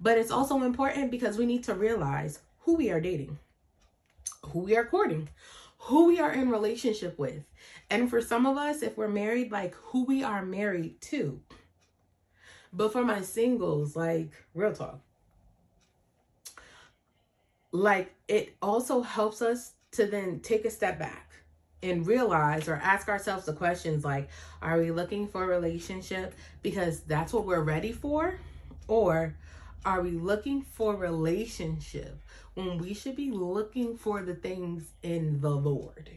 but 0.00 0.18
it's 0.18 0.30
also 0.30 0.62
important 0.62 1.10
because 1.10 1.38
we 1.38 1.46
need 1.46 1.64
to 1.64 1.74
realize 1.74 2.40
who 2.60 2.74
we 2.74 2.90
are 2.90 3.00
dating 3.00 3.38
who 4.46 4.60
we 4.60 4.76
are 4.76 4.84
courting, 4.84 5.28
who 5.78 6.06
we 6.06 6.18
are 6.20 6.32
in 6.32 6.50
relationship 6.50 7.18
with. 7.18 7.44
And 7.90 8.10
for 8.10 8.20
some 8.20 8.46
of 8.46 8.56
us, 8.56 8.82
if 8.82 8.96
we're 8.96 9.08
married, 9.08 9.52
like 9.52 9.74
who 9.74 10.04
we 10.04 10.22
are 10.22 10.44
married 10.44 11.00
to. 11.02 11.40
But 12.72 12.92
for 12.92 13.04
my 13.04 13.22
singles, 13.22 13.96
like 13.96 14.32
real 14.54 14.72
talk, 14.72 15.00
like 17.72 18.14
it 18.28 18.56
also 18.60 19.02
helps 19.02 19.42
us 19.42 19.72
to 19.92 20.06
then 20.06 20.40
take 20.40 20.64
a 20.64 20.70
step 20.70 20.98
back 20.98 21.32
and 21.82 22.06
realize 22.06 22.68
or 22.68 22.74
ask 22.74 23.08
ourselves 23.08 23.46
the 23.46 23.52
questions 23.52 24.04
like, 24.04 24.28
are 24.62 24.78
we 24.78 24.90
looking 24.90 25.28
for 25.28 25.44
a 25.44 25.46
relationship 25.46 26.34
because 26.62 27.00
that's 27.00 27.32
what 27.32 27.46
we're 27.46 27.62
ready 27.62 27.92
for? 27.92 28.38
Or 28.88 29.34
are 29.86 30.02
we 30.02 30.10
looking 30.10 30.62
for 30.62 30.96
relationship 30.96 32.20
when 32.54 32.76
we 32.76 32.92
should 32.92 33.14
be 33.14 33.30
looking 33.30 33.96
for 33.96 34.20
the 34.20 34.34
things 34.34 34.90
in 35.04 35.40
the 35.40 35.50
Lord? 35.50 36.10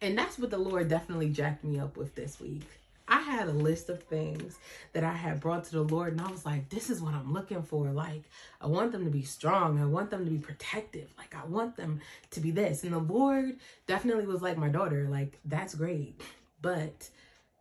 And 0.00 0.18
that's 0.18 0.40
what 0.40 0.50
the 0.50 0.58
Lord 0.58 0.88
definitely 0.88 1.30
jacked 1.30 1.62
me 1.62 1.78
up 1.78 1.96
with 1.96 2.16
this 2.16 2.40
week. 2.40 2.64
I 3.06 3.20
had 3.20 3.48
a 3.48 3.52
list 3.52 3.88
of 3.90 4.02
things 4.02 4.58
that 4.92 5.04
I 5.04 5.12
had 5.12 5.38
brought 5.38 5.64
to 5.64 5.72
the 5.72 5.82
Lord, 5.82 6.12
and 6.12 6.20
I 6.20 6.30
was 6.32 6.44
like, 6.44 6.68
this 6.68 6.90
is 6.90 7.00
what 7.00 7.14
I'm 7.14 7.32
looking 7.32 7.62
for. 7.62 7.92
Like, 7.92 8.24
I 8.60 8.66
want 8.66 8.90
them 8.90 9.04
to 9.04 9.10
be 9.10 9.22
strong. 9.22 9.80
I 9.80 9.84
want 9.84 10.10
them 10.10 10.24
to 10.24 10.30
be 10.30 10.38
protective. 10.38 11.14
Like, 11.16 11.36
I 11.36 11.46
want 11.46 11.76
them 11.76 12.00
to 12.32 12.40
be 12.40 12.50
this. 12.50 12.82
And 12.82 12.92
the 12.92 12.98
Lord 12.98 13.56
definitely 13.86 14.26
was 14.26 14.42
like, 14.42 14.56
my 14.56 14.68
daughter, 14.68 15.06
like, 15.08 15.38
that's 15.44 15.76
great. 15.76 16.20
But 16.60 17.08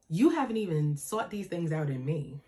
you 0.09 0.31
haven't 0.31 0.57
even 0.57 0.97
sought 0.97 1.29
these 1.29 1.47
things 1.47 1.71
out 1.71 1.89
in 1.89 2.03
me 2.03 2.39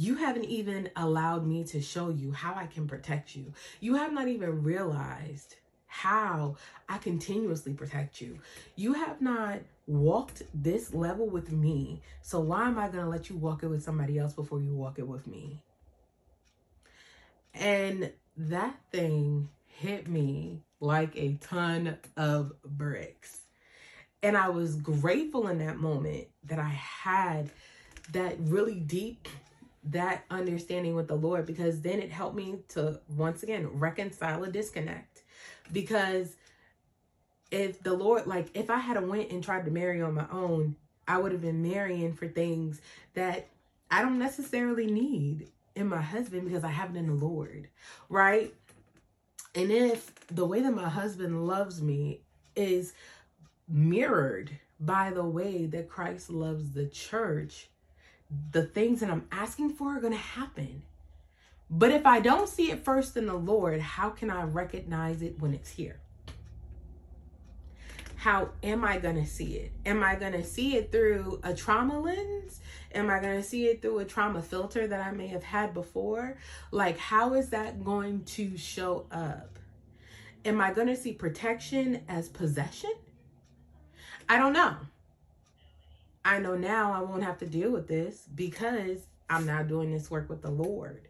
you 0.00 0.14
haven't 0.14 0.46
even 0.46 0.88
allowed 0.96 1.46
me 1.46 1.62
to 1.62 1.78
show 1.82 2.08
you 2.08 2.32
how 2.32 2.54
I 2.54 2.64
can 2.64 2.86
protect 2.86 3.36
you. 3.36 3.52
You 3.80 3.96
have 3.96 4.14
not 4.14 4.28
even 4.28 4.62
realized 4.62 5.56
how 5.88 6.56
I 6.88 6.96
continuously 6.96 7.74
protect 7.74 8.18
you. 8.18 8.38
You 8.76 8.94
have 8.94 9.20
not 9.20 9.58
walked 9.86 10.42
this 10.54 10.94
level 10.94 11.28
with 11.28 11.52
me. 11.52 12.00
So 12.22 12.40
why 12.40 12.66
am 12.66 12.78
I 12.78 12.88
going 12.88 13.04
to 13.04 13.10
let 13.10 13.28
you 13.28 13.36
walk 13.36 13.62
it 13.62 13.66
with 13.66 13.82
somebody 13.82 14.18
else 14.18 14.32
before 14.32 14.62
you 14.62 14.74
walk 14.74 14.98
it 14.98 15.06
with 15.06 15.26
me? 15.26 15.60
And 17.52 18.10
that 18.38 18.76
thing 18.92 19.50
hit 19.66 20.08
me 20.08 20.62
like 20.80 21.14
a 21.14 21.34
ton 21.42 21.98
of 22.16 22.54
bricks. 22.64 23.40
And 24.22 24.34
I 24.34 24.48
was 24.48 24.76
grateful 24.76 25.48
in 25.48 25.58
that 25.58 25.76
moment 25.76 26.28
that 26.44 26.58
I 26.58 26.70
had 26.70 27.50
that 28.12 28.36
really 28.40 28.80
deep 28.80 29.28
that 29.84 30.24
understanding 30.30 30.94
with 30.94 31.08
the 31.08 31.16
Lord 31.16 31.46
because 31.46 31.80
then 31.80 32.00
it 32.00 32.10
helped 32.10 32.36
me 32.36 32.58
to 32.68 33.00
once 33.08 33.42
again 33.42 33.66
reconcile 33.78 34.44
a 34.44 34.50
disconnect. 34.50 35.22
Because 35.72 36.36
if 37.50 37.82
the 37.82 37.94
Lord, 37.94 38.26
like 38.26 38.48
if 38.54 38.70
I 38.70 38.78
had 38.78 38.96
a 38.96 39.00
went 39.00 39.30
and 39.30 39.42
tried 39.42 39.64
to 39.64 39.70
marry 39.70 40.02
on 40.02 40.14
my 40.14 40.26
own, 40.30 40.76
I 41.08 41.18
would 41.18 41.32
have 41.32 41.40
been 41.40 41.62
marrying 41.62 42.12
for 42.12 42.28
things 42.28 42.80
that 43.14 43.48
I 43.90 44.02
don't 44.02 44.18
necessarily 44.18 44.86
need 44.86 45.48
in 45.74 45.88
my 45.88 46.00
husband 46.00 46.44
because 46.44 46.62
I 46.62 46.68
have 46.68 46.94
it 46.94 46.98
in 46.98 47.06
the 47.06 47.14
Lord, 47.14 47.68
right? 48.08 48.54
And 49.54 49.72
if 49.72 50.14
the 50.26 50.46
way 50.46 50.60
that 50.60 50.72
my 50.72 50.88
husband 50.88 51.46
loves 51.46 51.82
me 51.82 52.20
is 52.54 52.92
mirrored 53.68 54.50
by 54.78 55.10
the 55.10 55.24
way 55.24 55.66
that 55.66 55.88
Christ 55.88 56.30
loves 56.30 56.72
the 56.72 56.86
church, 56.86 57.69
the 58.52 58.62
things 58.62 59.00
that 59.00 59.10
I'm 59.10 59.26
asking 59.32 59.70
for 59.70 59.96
are 59.96 60.00
going 60.00 60.12
to 60.12 60.18
happen. 60.18 60.82
But 61.68 61.92
if 61.92 62.04
I 62.04 62.20
don't 62.20 62.48
see 62.48 62.70
it 62.70 62.84
first 62.84 63.16
in 63.16 63.26
the 63.26 63.34
Lord, 63.34 63.80
how 63.80 64.10
can 64.10 64.30
I 64.30 64.42
recognize 64.42 65.22
it 65.22 65.38
when 65.40 65.54
it's 65.54 65.70
here? 65.70 66.00
How 68.16 68.50
am 68.62 68.84
I 68.84 68.98
going 68.98 69.14
to 69.14 69.26
see 69.26 69.56
it? 69.56 69.72
Am 69.86 70.02
I 70.02 70.14
going 70.14 70.32
to 70.32 70.44
see 70.44 70.76
it 70.76 70.92
through 70.92 71.40
a 71.42 71.54
trauma 71.54 71.98
lens? 71.98 72.60
Am 72.92 73.08
I 73.08 73.18
going 73.20 73.40
to 73.40 73.42
see 73.42 73.66
it 73.66 73.80
through 73.80 74.00
a 74.00 74.04
trauma 74.04 74.42
filter 74.42 74.86
that 74.86 75.00
I 75.00 75.12
may 75.12 75.28
have 75.28 75.44
had 75.44 75.72
before? 75.72 76.36
Like, 76.70 76.98
how 76.98 77.32
is 77.34 77.48
that 77.50 77.82
going 77.82 78.24
to 78.24 78.58
show 78.58 79.06
up? 79.10 79.58
Am 80.44 80.60
I 80.60 80.72
going 80.72 80.88
to 80.88 80.96
see 80.96 81.12
protection 81.12 82.02
as 82.08 82.28
possession? 82.28 82.92
I 84.28 84.36
don't 84.36 84.52
know. 84.52 84.76
I 86.24 86.38
know 86.38 86.56
now 86.56 86.92
I 86.92 87.00
won't 87.00 87.22
have 87.22 87.38
to 87.38 87.46
deal 87.46 87.70
with 87.70 87.88
this 87.88 88.26
because 88.34 89.06
I'm 89.28 89.46
now 89.46 89.62
doing 89.62 89.90
this 89.90 90.10
work 90.10 90.28
with 90.28 90.42
the 90.42 90.50
Lord. 90.50 91.08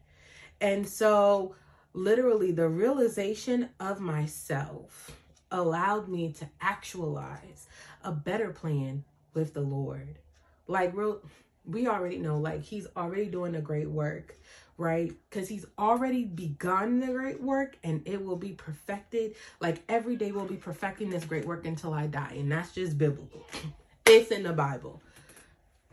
And 0.61 0.87
so, 0.87 1.55
literally, 1.95 2.53
the 2.53 2.69
realization 2.69 3.71
of 3.81 4.01
myself 4.01 5.17
allowed 5.51 6.09
me 6.09 6.33
to 6.35 6.49
actualize 6.61 7.67
a 8.05 8.13
better 8.13 8.51
plan 8.51 9.05
with 9.35 9.55
the 9.55 9.63
Lord. 9.63 10.19
Like, 10.67 10.95
real, 10.95 11.23
we 11.65 11.89
already 11.89 12.19
know, 12.19 12.39
like, 12.39 12.63
He's 12.63 12.87
already 12.97 13.27
doing 13.27 13.57
a 13.57 13.61
great 13.61 13.89
work 13.89 14.37
right? 14.81 15.13
Because 15.29 15.47
he's 15.47 15.67
already 15.79 16.25
begun 16.25 17.01
the 17.01 17.09
great 17.09 17.41
work 17.43 17.77
and 17.85 18.01
it 18.07 18.25
will 18.25 18.37
be 18.37 18.53
perfected. 18.53 19.35
Like 19.61 19.83
every 19.91 20.17
day 20.17 20.33
we'll 20.33 20.47
be 20.47 20.57
perfecting 20.57 21.11
this 21.11 21.23
great 21.27 21.45
work 21.45 21.67
until 21.67 21.93
I 21.93 22.07
die. 22.07 22.37
And 22.39 22.51
that's 22.51 22.73
just 22.73 22.97
biblical. 22.97 23.47
It's 24.11 24.31
in 24.31 24.43
the 24.43 24.53
Bible. 24.53 25.01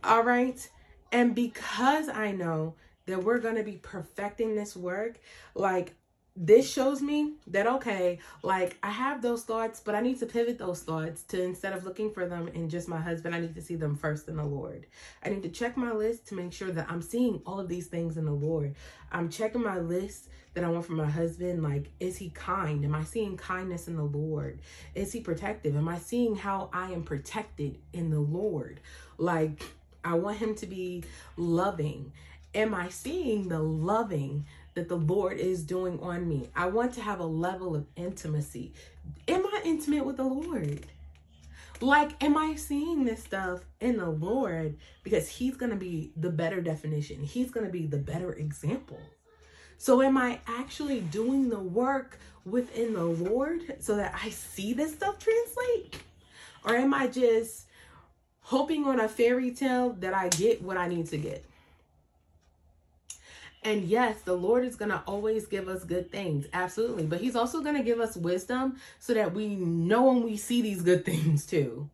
All 0.04 0.24
right. 0.24 0.68
And 1.12 1.36
because 1.36 2.10
I 2.10 2.32
know 2.32 2.76
that 3.06 3.24
we're 3.24 3.40
going 3.40 3.56
to 3.56 3.64
be 3.64 3.80
perfecting 3.82 4.56
this 4.56 4.76
work, 4.76 5.20
like 5.56 5.96
this 6.40 6.72
shows 6.72 7.02
me 7.02 7.34
that 7.48 7.66
okay 7.66 8.20
like 8.44 8.78
i 8.84 8.92
have 8.92 9.24
those 9.24 9.44
thoughts 9.44 9.80
but 9.80 9.96
i 9.96 10.00
need 10.00 10.20
to 10.20 10.26
pivot 10.28 10.60
those 10.60 10.84
thoughts 10.84 11.24
to 11.24 11.42
instead 11.42 11.74
of 11.74 11.84
looking 11.84 12.12
for 12.12 12.28
them 12.28 12.48
in 12.50 12.70
just 12.70 12.88
my 12.88 13.00
husband 13.00 13.34
i 13.34 13.40
need 13.40 13.56
to 13.56 13.62
see 13.62 13.76
them 13.76 13.96
first 13.96 14.28
in 14.28 14.38
the 14.38 14.44
lord. 14.44 14.86
I 15.24 15.30
need 15.30 15.42
to 15.44 15.50
check 15.50 15.76
my 15.76 15.92
list 15.92 16.28
to 16.28 16.36
make 16.36 16.54
sure 16.54 16.72
that 16.72 16.86
i'm 16.90 17.02
seeing 17.02 17.42
all 17.46 17.60
of 17.60 17.68
these 17.68 17.88
things 17.88 18.18
in 18.18 18.26
the 18.26 18.32
lord. 18.32 18.76
I'm 19.12 19.30
checking 19.30 19.64
my 19.64 19.80
list 19.80 20.30
that 20.54 20.64
i 20.64 20.70
want 20.70 20.86
from 20.86 20.98
my 20.98 21.10
husband 21.10 21.64
like 21.64 21.90
is 22.00 22.18
he 22.18 22.30
kind? 22.30 22.86
Am 22.86 22.94
i 22.94 23.04
seeing 23.04 23.36
kindness 23.36 23.88
in 23.88 23.96
the 23.96 24.04
lord? 24.04 24.60
Is 24.94 25.12
he 25.12 25.22
protective? 25.22 25.76
Am 25.76 25.88
i 25.88 25.98
seeing 25.98 26.36
how 26.36 26.70
i 26.72 26.92
am 26.92 27.02
protected 27.04 27.80
in 27.94 28.12
the 28.12 28.20
lord? 28.20 28.80
Like 29.18 29.64
i 30.04 30.14
want 30.14 30.38
him 30.38 30.54
to 30.56 30.68
be 30.68 31.04
loving. 31.36 32.12
Am 32.54 32.76
i 32.76 32.90
seeing 32.90 33.50
the 33.50 33.60
loving 33.60 34.46
that 34.78 34.90
the 34.90 34.96
Lord 34.96 35.40
is 35.40 35.64
doing 35.64 36.00
on 36.02 36.30
me. 36.30 36.50
I 36.56 36.68
want 36.68 36.94
to 36.94 37.02
have 37.02 37.20
a 37.20 37.26
level 37.26 37.76
of 37.76 37.88
intimacy. 37.96 38.74
Am 39.28 39.44
I 39.44 39.62
intimate 39.66 40.06
with 40.06 40.18
the 40.18 40.24
Lord? 40.24 40.86
Like, 41.82 42.24
am 42.24 42.38
I 42.38 42.54
seeing 42.54 43.04
this 43.04 43.24
stuff 43.24 43.62
in 43.80 43.98
the 43.98 44.10
Lord? 44.10 44.78
Because 45.04 45.28
He's 45.28 45.58
going 45.58 45.72
to 45.72 45.76
be 45.76 46.12
the 46.16 46.30
better 46.30 46.62
definition, 46.62 47.24
He's 47.24 47.50
going 47.50 47.66
to 47.66 47.72
be 47.72 47.88
the 47.88 47.98
better 47.98 48.34
example. 48.34 49.00
So, 49.80 50.04
am 50.04 50.16
I 50.16 50.42
actually 50.46 51.02
doing 51.02 51.50
the 51.50 51.60
work 51.60 52.20
within 52.46 52.94
the 52.94 53.04
Lord 53.04 53.78
so 53.80 53.96
that 53.96 54.14
I 54.24 54.30
see 54.30 54.74
this 54.74 54.94
stuff 54.94 55.18
translate? 55.18 55.98
Or 56.66 56.76
am 56.76 56.94
I 56.94 57.08
just 57.08 57.66
hoping 58.42 58.86
on 58.86 59.00
a 59.00 59.08
fairy 59.08 59.52
tale 59.52 59.94
that 60.02 60.14
I 60.14 60.30
get 60.30 60.62
what 60.62 60.78
I 60.78 60.88
need 60.88 61.08
to 61.08 61.18
get? 61.18 61.44
And 63.68 63.84
yes, 63.84 64.22
the 64.22 64.34
Lord 64.34 64.64
is 64.64 64.78
going 64.78 64.92
to 64.92 65.04
always 65.06 65.46
give 65.46 65.68
us 65.68 65.84
good 65.84 66.10
things. 66.10 66.46
Absolutely. 66.54 67.06
But 67.06 67.20
He's 67.20 67.36
also 67.36 67.60
going 67.60 67.76
to 67.76 67.84
give 67.84 68.00
us 68.00 68.16
wisdom 68.16 68.78
so 68.98 69.14
that 69.14 69.34
we 69.34 69.58
know 69.58 70.04
when 70.04 70.24
we 70.24 70.38
see 70.38 70.62
these 70.62 70.82
good 70.82 71.04
things 71.12 71.46
too. 71.46 71.90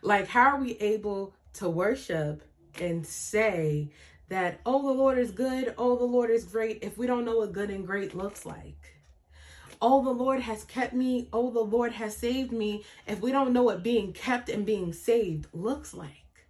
Like, 0.00 0.26
how 0.26 0.52
are 0.52 0.58
we 0.58 0.78
able 0.78 1.34
to 1.54 1.68
worship 1.68 2.44
and 2.80 3.06
say 3.06 3.90
that, 4.30 4.60
oh, 4.64 4.80
the 4.80 4.94
Lord 4.94 5.18
is 5.18 5.30
good, 5.30 5.74
oh, 5.76 5.96
the 5.96 6.04
Lord 6.04 6.30
is 6.30 6.44
great, 6.44 6.78
if 6.80 6.96
we 6.96 7.06
don't 7.06 7.26
know 7.26 7.36
what 7.36 7.52
good 7.52 7.68
and 7.68 7.86
great 7.86 8.14
looks 8.14 8.46
like? 8.46 8.94
Oh, 9.82 10.02
the 10.02 10.10
Lord 10.10 10.40
has 10.40 10.64
kept 10.64 10.94
me, 10.94 11.28
oh, 11.34 11.50
the 11.50 11.60
Lord 11.60 11.92
has 11.92 12.16
saved 12.16 12.52
me, 12.52 12.84
if 13.06 13.20
we 13.20 13.32
don't 13.32 13.52
know 13.52 13.64
what 13.64 13.82
being 13.82 14.14
kept 14.14 14.48
and 14.48 14.64
being 14.64 14.94
saved 14.94 15.46
looks 15.52 15.92
like. 15.92 16.46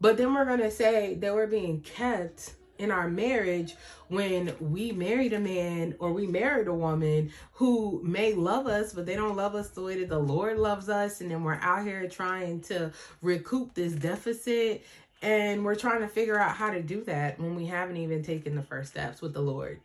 But 0.00 0.16
then 0.16 0.32
we're 0.32 0.46
going 0.46 0.60
to 0.60 0.70
say 0.70 1.16
that 1.16 1.34
we're 1.34 1.46
being 1.46 1.82
kept 1.82 2.54
in 2.82 2.90
our 2.90 3.08
marriage 3.08 3.76
when 4.08 4.52
we 4.60 4.90
married 4.90 5.32
a 5.32 5.38
man 5.38 5.94
or 6.00 6.12
we 6.12 6.26
married 6.26 6.66
a 6.66 6.74
woman 6.74 7.30
who 7.52 8.00
may 8.04 8.34
love 8.34 8.66
us, 8.66 8.92
but 8.92 9.06
they 9.06 9.14
don't 9.14 9.36
love 9.36 9.54
us 9.54 9.68
the 9.70 9.80
way 9.80 10.00
that 10.00 10.08
the 10.08 10.18
Lord 10.18 10.58
loves 10.58 10.88
us. 10.88 11.20
And 11.20 11.30
then 11.30 11.44
we're 11.44 11.60
out 11.62 11.86
here 11.86 12.08
trying 12.08 12.60
to 12.62 12.90
recoup 13.22 13.72
this 13.72 13.92
deficit. 13.92 14.84
And 15.22 15.64
we're 15.64 15.76
trying 15.76 16.00
to 16.00 16.08
figure 16.08 16.36
out 16.36 16.56
how 16.56 16.70
to 16.70 16.82
do 16.82 17.04
that 17.04 17.38
when 17.38 17.54
we 17.54 17.66
haven't 17.66 17.96
even 17.96 18.24
taken 18.24 18.56
the 18.56 18.62
first 18.62 18.90
steps 18.90 19.22
with 19.22 19.32
the 19.32 19.40
Lord. 19.40 19.80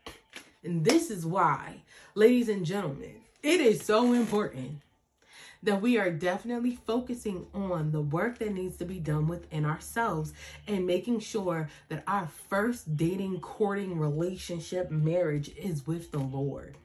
And 0.63 0.83
this 0.83 1.11
is 1.11 1.23
why, 1.23 1.83
ladies 2.15 2.49
and 2.49 2.65
gentlemen, 2.65 3.21
it 3.43 3.61
is 3.61 3.85
so 3.85 4.13
important 4.13 4.81
that 5.63 5.81
we 5.81 5.97
are 5.97 6.11
definitely 6.11 6.77
focusing 6.85 7.47
on 7.53 7.91
the 7.91 8.01
work 8.01 8.39
that 8.39 8.53
needs 8.53 8.77
to 8.77 8.85
be 8.85 8.99
done 8.99 9.27
within 9.27 9.65
ourselves 9.65 10.33
and 10.67 10.85
making 10.85 11.19
sure 11.19 11.69
that 11.89 12.03
our 12.07 12.27
first 12.49 12.95
dating, 12.95 13.39
courting, 13.39 13.97
relationship, 13.97 14.91
marriage 14.91 15.49
is 15.57 15.87
with 15.87 16.11
the 16.11 16.19
Lord. 16.19 16.77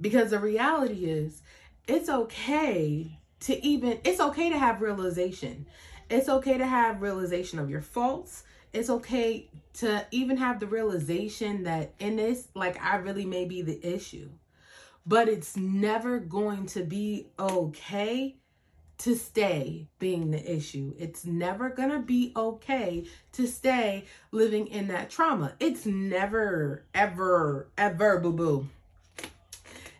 Because 0.00 0.30
the 0.30 0.38
reality 0.38 1.06
is, 1.06 1.42
it's 1.86 2.08
okay 2.08 3.18
to 3.40 3.66
even, 3.66 3.98
it's 4.04 4.20
okay 4.20 4.50
to 4.50 4.58
have 4.58 4.80
realization. 4.80 5.66
It's 6.10 6.28
okay 6.28 6.58
to 6.58 6.66
have 6.66 7.02
realization 7.02 7.58
of 7.58 7.68
your 7.68 7.82
faults. 7.82 8.44
It's 8.72 8.90
okay 8.90 9.48
to 9.74 10.06
even 10.10 10.36
have 10.36 10.60
the 10.60 10.66
realization 10.66 11.64
that 11.64 11.92
in 11.98 12.16
this, 12.16 12.48
like, 12.54 12.82
I 12.82 12.96
really 12.96 13.26
may 13.26 13.44
be 13.44 13.62
the 13.62 13.84
issue 13.84 14.28
but 15.08 15.26
it's 15.26 15.56
never 15.56 16.18
going 16.18 16.66
to 16.66 16.84
be 16.84 17.28
okay 17.38 18.36
to 18.98 19.14
stay 19.14 19.86
being 19.98 20.30
the 20.30 20.56
issue. 20.56 20.92
It's 20.98 21.24
never 21.24 21.70
going 21.70 21.90
to 21.90 22.00
be 22.00 22.32
okay 22.36 23.04
to 23.32 23.46
stay 23.46 24.04
living 24.32 24.66
in 24.66 24.88
that 24.88 25.08
trauma. 25.08 25.54
It's 25.60 25.86
never, 25.86 26.82
ever, 26.92 27.68
ever, 27.78 28.20
boo 28.20 28.32
boo. 28.32 28.68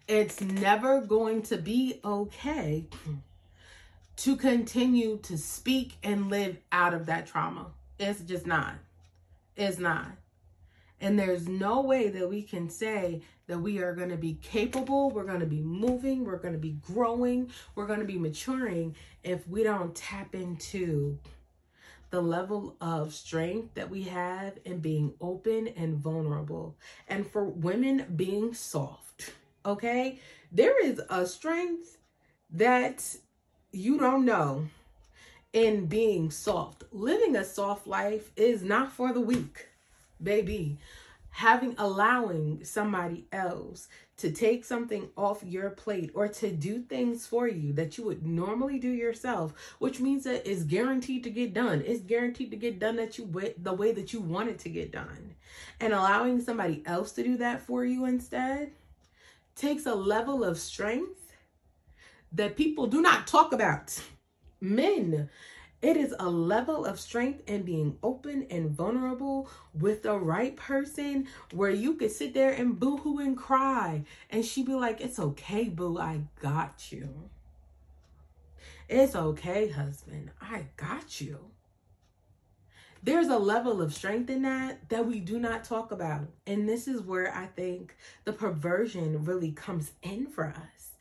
It's 0.07 0.41
never 0.43 1.01
going 1.01 1.43
to 1.43 1.57
be 1.57 2.01
okay 2.05 2.85
to 4.17 4.37
continue 4.37 5.19
to 5.19 5.39
speak 5.39 5.97
and 6.03 6.29
live 6.29 6.59
out 6.71 6.93
of 6.93 7.07
that 7.07 7.27
trauma. 7.27 7.69
It's 7.99 8.21
just 8.21 8.47
not. 8.47 8.75
It's 9.57 9.79
not. 9.79 10.09
And 11.01 11.19
there's 11.19 11.49
no 11.49 11.81
way 11.81 12.09
that 12.09 12.29
we 12.29 12.43
can 12.43 12.69
say 12.69 13.23
that 13.47 13.59
we 13.59 13.79
are 13.79 13.95
going 13.95 14.11
to 14.11 14.17
be 14.17 14.35
capable, 14.43 15.11
we're 15.11 15.25
going 15.25 15.41
to 15.41 15.47
be 15.47 15.61
moving, 15.61 16.25
we're 16.25 16.39
going 16.39 16.55
to 16.55 16.59
be 16.59 16.77
growing, 16.83 17.51
we're 17.75 17.87
going 17.87 18.01
to 18.01 18.05
be 18.05 18.19
maturing 18.19 18.95
if 19.23 19.47
we 19.49 19.63
don't 19.63 19.95
tap 19.95 20.35
into 20.35 21.19
the 22.11 22.21
level 22.21 22.77
of 22.81 23.15
strength 23.15 23.75
that 23.75 23.91
we 23.91 24.03
have 24.03 24.59
in 24.65 24.79
being 24.79 25.13
open 25.21 25.69
and 25.69 25.99
vulnerable. 25.99 26.77
And 27.07 27.27
for 27.27 27.45
women, 27.45 28.07
being 28.17 28.55
soft. 28.55 29.33
Okay? 29.65 30.19
There 30.51 30.85
is 30.85 31.01
a 31.11 31.27
strength 31.27 31.99
that 32.51 33.17
you 33.73 33.99
don't 33.99 34.25
know 34.25 34.69
in 35.53 35.87
being 35.87 36.31
soft. 36.31 36.85
Living 36.93 37.37
a 37.37 37.45
soft 37.45 37.87
life 37.87 38.31
is 38.37 38.63
not 38.63 38.93
for 38.93 39.13
the 39.13 39.21
weak 39.21 39.69
baby 40.23 40.79
having 41.31 41.75
allowing 41.79 42.65
somebody 42.65 43.27
else 43.33 43.89
to 44.17 44.33
take 44.33 44.65
something 44.65 45.09
off 45.17 45.43
your 45.45 45.71
plate 45.71 46.11
or 46.15 46.27
to 46.27 46.51
do 46.51 46.81
things 46.81 47.27
for 47.27 47.47
you 47.47 47.73
that 47.73 47.97
you 47.97 48.05
would 48.05 48.27
normally 48.27 48.79
do 48.79 48.91
yourself 48.91 49.55
which 49.79 50.01
means 50.01 50.25
that 50.25 50.51
it's 50.51 50.65
guaranteed 50.65 51.23
to 51.23 51.31
get 51.31 51.55
done. 51.55 51.83
It's 51.87 52.01
guaranteed 52.01 52.51
to 52.51 52.57
get 52.57 52.79
done 52.79 52.97
that 52.97 53.19
you 53.19 53.53
the 53.59 53.73
way 53.73 53.93
that 53.93 54.13
you 54.13 54.21
want 54.21 54.49
it 54.49 54.59
to 54.61 54.69
get 54.69 54.91
done. 54.91 55.35
And 55.81 55.93
allowing 55.93 56.41
somebody 56.41 56.83
else 56.87 57.13
to 57.13 57.23
do 57.23 57.37
that 57.37 57.63
for 57.63 57.85
you 57.85 58.07
instead 58.07 58.73
takes 59.55 59.87
a 59.87 59.95
level 59.95 60.43
of 60.45 60.59
strength 60.59 61.33
that 62.33 62.57
people 62.57 62.87
do 62.87 63.01
not 63.01 63.27
talk 63.27 63.53
about. 63.53 64.01
Men 64.61 65.29
it 65.81 65.97
is 65.97 66.15
a 66.19 66.29
level 66.29 66.85
of 66.85 66.99
strength 66.99 67.43
and 67.47 67.65
being 67.65 67.97
open 68.03 68.47
and 68.51 68.71
vulnerable 68.71 69.49
with 69.73 70.03
the 70.03 70.19
right 70.19 70.57
person 70.57 71.29
where 71.53 71.71
you 71.71 71.95
could 71.95 72.11
sit 72.11 72.35
there 72.35 72.51
and 72.53 72.81
boohoo 72.81 73.19
and 73.19 73.37
cry. 73.37 74.05
And 74.31 74.45
she'd 74.45 74.67
be 74.67 74.75
like, 74.75 75.01
It's 75.01 75.19
okay, 75.19 75.69
boo, 75.69 75.99
I 75.99 76.23
got 76.41 76.91
you. 76.91 77.31
It's 78.89 79.15
okay, 79.15 79.69
husband, 79.69 80.31
I 80.41 80.67
got 80.77 81.21
you. 81.21 81.39
There's 83.01 83.29
a 83.29 83.39
level 83.39 83.81
of 83.81 83.95
strength 83.95 84.29
in 84.29 84.43
that 84.43 84.89
that 84.89 85.07
we 85.07 85.21
do 85.21 85.39
not 85.39 85.63
talk 85.63 85.93
about. 85.93 86.29
And 86.47 86.69
this 86.69 86.89
is 86.89 87.03
where 87.03 87.33
I 87.33 87.47
think 87.47 87.97
the 88.25 88.33
perversion 88.33 89.25
really 89.25 89.53
comes 89.53 89.93
in 90.03 90.27
for 90.27 90.47
us. 90.47 90.95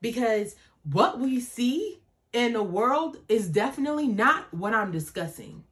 Because 0.00 0.56
what 0.82 1.20
we 1.20 1.38
see 1.40 2.00
in 2.36 2.52
the 2.52 2.62
world 2.62 3.16
is 3.30 3.48
definitely 3.48 4.06
not 4.06 4.52
what 4.52 4.74
I'm 4.74 4.92
discussing. 4.92 5.64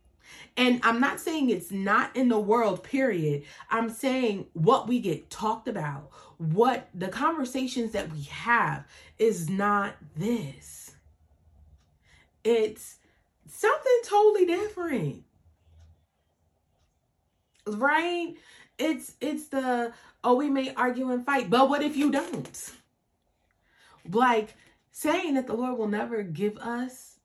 And 0.56 0.80
I'm 0.82 0.98
not 0.98 1.20
saying 1.20 1.50
it's 1.50 1.70
not 1.70 2.16
in 2.16 2.28
the 2.30 2.38
world, 2.38 2.82
period. 2.82 3.42
I'm 3.70 3.90
saying 3.90 4.46
what 4.54 4.88
we 4.88 4.98
get 4.98 5.28
talked 5.28 5.68
about, 5.68 6.08
what 6.38 6.88
the 6.94 7.08
conversations 7.08 7.92
that 7.92 8.10
we 8.10 8.22
have 8.22 8.86
is 9.18 9.50
not 9.50 9.96
this. 10.16 10.92
It's 12.44 12.96
something 13.46 14.00
totally 14.04 14.46
different. 14.46 15.24
Right? 17.66 18.36
It's 18.78 19.14
it's 19.20 19.48
the 19.48 19.92
oh 20.22 20.36
we 20.36 20.48
may 20.48 20.72
argue 20.74 21.10
and 21.10 21.26
fight, 21.26 21.50
but 21.50 21.68
what 21.68 21.82
if 21.82 21.94
you 21.94 22.10
don't? 22.10 22.72
Like 24.10 24.56
saying 24.94 25.34
that 25.34 25.46
the 25.46 25.52
Lord 25.52 25.76
will 25.76 25.88
never 25.88 26.22
give 26.22 26.56
us 26.58 27.18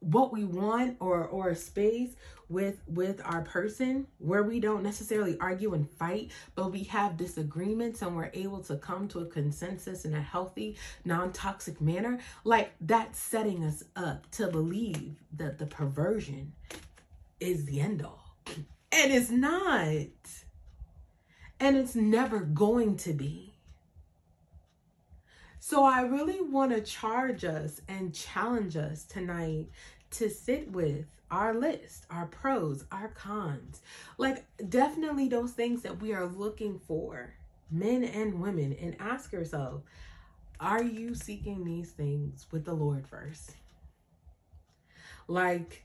what 0.00 0.32
we 0.32 0.44
want 0.44 0.96
or 0.98 1.24
or 1.28 1.50
a 1.50 1.54
space 1.54 2.16
with 2.48 2.82
with 2.88 3.22
our 3.24 3.42
person 3.42 4.04
where 4.18 4.42
we 4.42 4.58
don't 4.58 4.82
necessarily 4.82 5.38
argue 5.38 5.74
and 5.74 5.88
fight 5.88 6.32
but 6.56 6.72
we 6.72 6.82
have 6.82 7.16
disagreements 7.16 8.02
and 8.02 8.16
we're 8.16 8.32
able 8.34 8.58
to 8.58 8.76
come 8.78 9.06
to 9.06 9.20
a 9.20 9.26
consensus 9.26 10.04
in 10.04 10.12
a 10.12 10.20
healthy 10.20 10.76
non-toxic 11.04 11.80
manner 11.80 12.18
like 12.42 12.72
that's 12.80 13.16
setting 13.16 13.62
us 13.62 13.84
up 13.94 14.28
to 14.32 14.48
believe 14.48 15.22
that 15.32 15.56
the 15.56 15.66
perversion 15.66 16.52
is 17.42 17.64
the 17.64 17.80
end 17.80 18.02
all. 18.02 18.36
And 18.46 19.12
it's 19.12 19.30
not. 19.30 20.06
And 21.60 21.76
it's 21.76 21.94
never 21.94 22.40
going 22.40 22.96
to 22.98 23.12
be 23.12 23.51
so 25.64 25.84
I 25.84 26.00
really 26.00 26.40
want 26.40 26.72
to 26.72 26.80
charge 26.80 27.44
us 27.44 27.80
and 27.86 28.12
challenge 28.12 28.76
us 28.76 29.04
tonight 29.04 29.68
to 30.10 30.28
sit 30.28 30.68
with 30.72 31.04
our 31.30 31.54
list, 31.54 32.04
our 32.10 32.26
pros, 32.26 32.84
our 32.90 33.06
cons. 33.10 33.80
Like, 34.18 34.44
definitely 34.68 35.28
those 35.28 35.52
things 35.52 35.82
that 35.82 36.02
we 36.02 36.14
are 36.14 36.26
looking 36.26 36.80
for, 36.80 37.32
men 37.70 38.02
and 38.02 38.40
women, 38.40 38.72
and 38.72 38.96
ask 38.98 39.30
yourself, 39.30 39.82
are 40.58 40.82
you 40.82 41.14
seeking 41.14 41.64
these 41.64 41.92
things 41.92 42.44
with 42.50 42.64
the 42.64 42.74
Lord 42.74 43.06
first? 43.06 43.54
Like, 45.28 45.84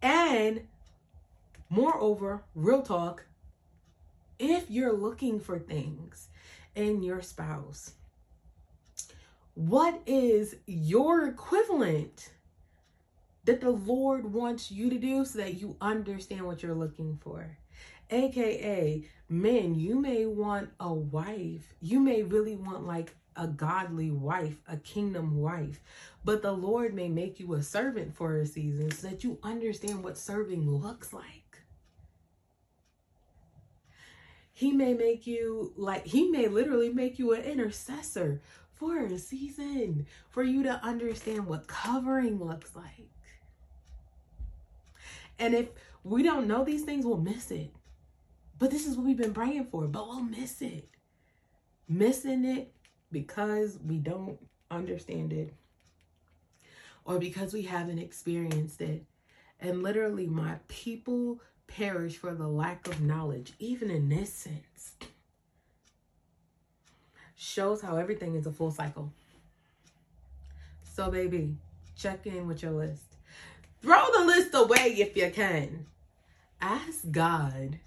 and 0.00 0.62
moreover, 1.68 2.44
real 2.54 2.80
talk, 2.80 3.26
if 4.38 4.70
you're 4.70 4.96
looking 4.96 5.38
for 5.38 5.58
things 5.58 6.28
in 6.74 7.02
your 7.02 7.20
spouse, 7.20 7.92
what 9.54 10.00
is 10.06 10.56
your 10.66 11.26
equivalent 11.26 12.30
that 13.44 13.60
the 13.60 13.70
Lord 13.70 14.32
wants 14.32 14.70
you 14.70 14.90
to 14.90 14.98
do 14.98 15.24
so 15.24 15.38
that 15.38 15.60
you 15.60 15.76
understand 15.80 16.42
what 16.42 16.62
you're 16.62 16.74
looking 16.74 17.18
for? 17.22 17.58
AKA, 18.10 19.04
men, 19.28 19.74
you 19.74 20.00
may 20.00 20.26
want 20.26 20.70
a 20.80 20.92
wife. 20.92 21.74
You 21.80 22.00
may 22.00 22.22
really 22.22 22.56
want 22.56 22.86
like 22.86 23.14
a 23.36 23.46
godly 23.46 24.10
wife, 24.10 24.56
a 24.68 24.76
kingdom 24.76 25.38
wife, 25.38 25.80
but 26.24 26.42
the 26.42 26.52
Lord 26.52 26.94
may 26.94 27.08
make 27.08 27.40
you 27.40 27.54
a 27.54 27.62
servant 27.62 28.14
for 28.14 28.36
a 28.36 28.46
season 28.46 28.90
so 28.90 29.08
that 29.08 29.24
you 29.24 29.38
understand 29.42 30.02
what 30.02 30.18
serving 30.18 30.68
looks 30.70 31.12
like. 31.12 31.58
He 34.52 34.72
may 34.72 34.92
make 34.92 35.26
you 35.26 35.72
like, 35.76 36.04
he 36.04 36.28
may 36.28 36.48
literally 36.48 36.90
make 36.90 37.18
you 37.18 37.32
an 37.32 37.42
intercessor 37.42 38.42
for 38.80 39.04
a 39.04 39.18
season 39.18 40.06
for 40.30 40.42
you 40.42 40.62
to 40.62 40.82
understand 40.82 41.46
what 41.46 41.66
covering 41.66 42.42
looks 42.42 42.74
like. 42.74 43.10
And 45.38 45.54
if 45.54 45.68
we 46.02 46.22
don't 46.22 46.48
know 46.48 46.64
these 46.64 46.84
things, 46.84 47.04
we'll 47.04 47.18
miss 47.18 47.50
it. 47.50 47.70
But 48.58 48.70
this 48.70 48.86
is 48.86 48.96
what 48.96 49.04
we've 49.04 49.18
been 49.18 49.34
praying 49.34 49.66
for, 49.66 49.86
but 49.86 50.08
we'll 50.08 50.22
miss 50.22 50.62
it. 50.62 50.88
Missing 51.88 52.46
it 52.46 52.72
because 53.12 53.78
we 53.84 53.98
don't 53.98 54.38
understand 54.70 55.34
it 55.34 55.52
or 57.04 57.18
because 57.18 57.52
we 57.52 57.62
haven't 57.62 57.98
experienced 57.98 58.80
it. 58.80 59.04
And 59.60 59.82
literally, 59.82 60.26
my 60.26 60.56
people 60.68 61.40
perish 61.66 62.16
for 62.16 62.34
the 62.34 62.48
lack 62.48 62.88
of 62.88 63.02
knowledge, 63.02 63.52
even 63.58 63.90
in 63.90 64.08
this 64.08 64.32
sense 64.32 64.92
shows 67.40 67.80
how 67.80 67.96
everything 67.96 68.34
is 68.34 68.46
a 68.46 68.52
full 68.52 68.70
cycle. 68.70 69.10
So, 70.82 71.10
baby, 71.10 71.56
check 71.96 72.26
in 72.26 72.46
with 72.46 72.62
your 72.62 72.72
list. 72.72 73.16
Throw 73.80 74.04
the 74.18 74.26
list 74.26 74.50
away 74.52 74.96
if 74.98 75.16
you 75.16 75.30
can. 75.30 75.86
Ask 76.60 77.10
God 77.10 77.78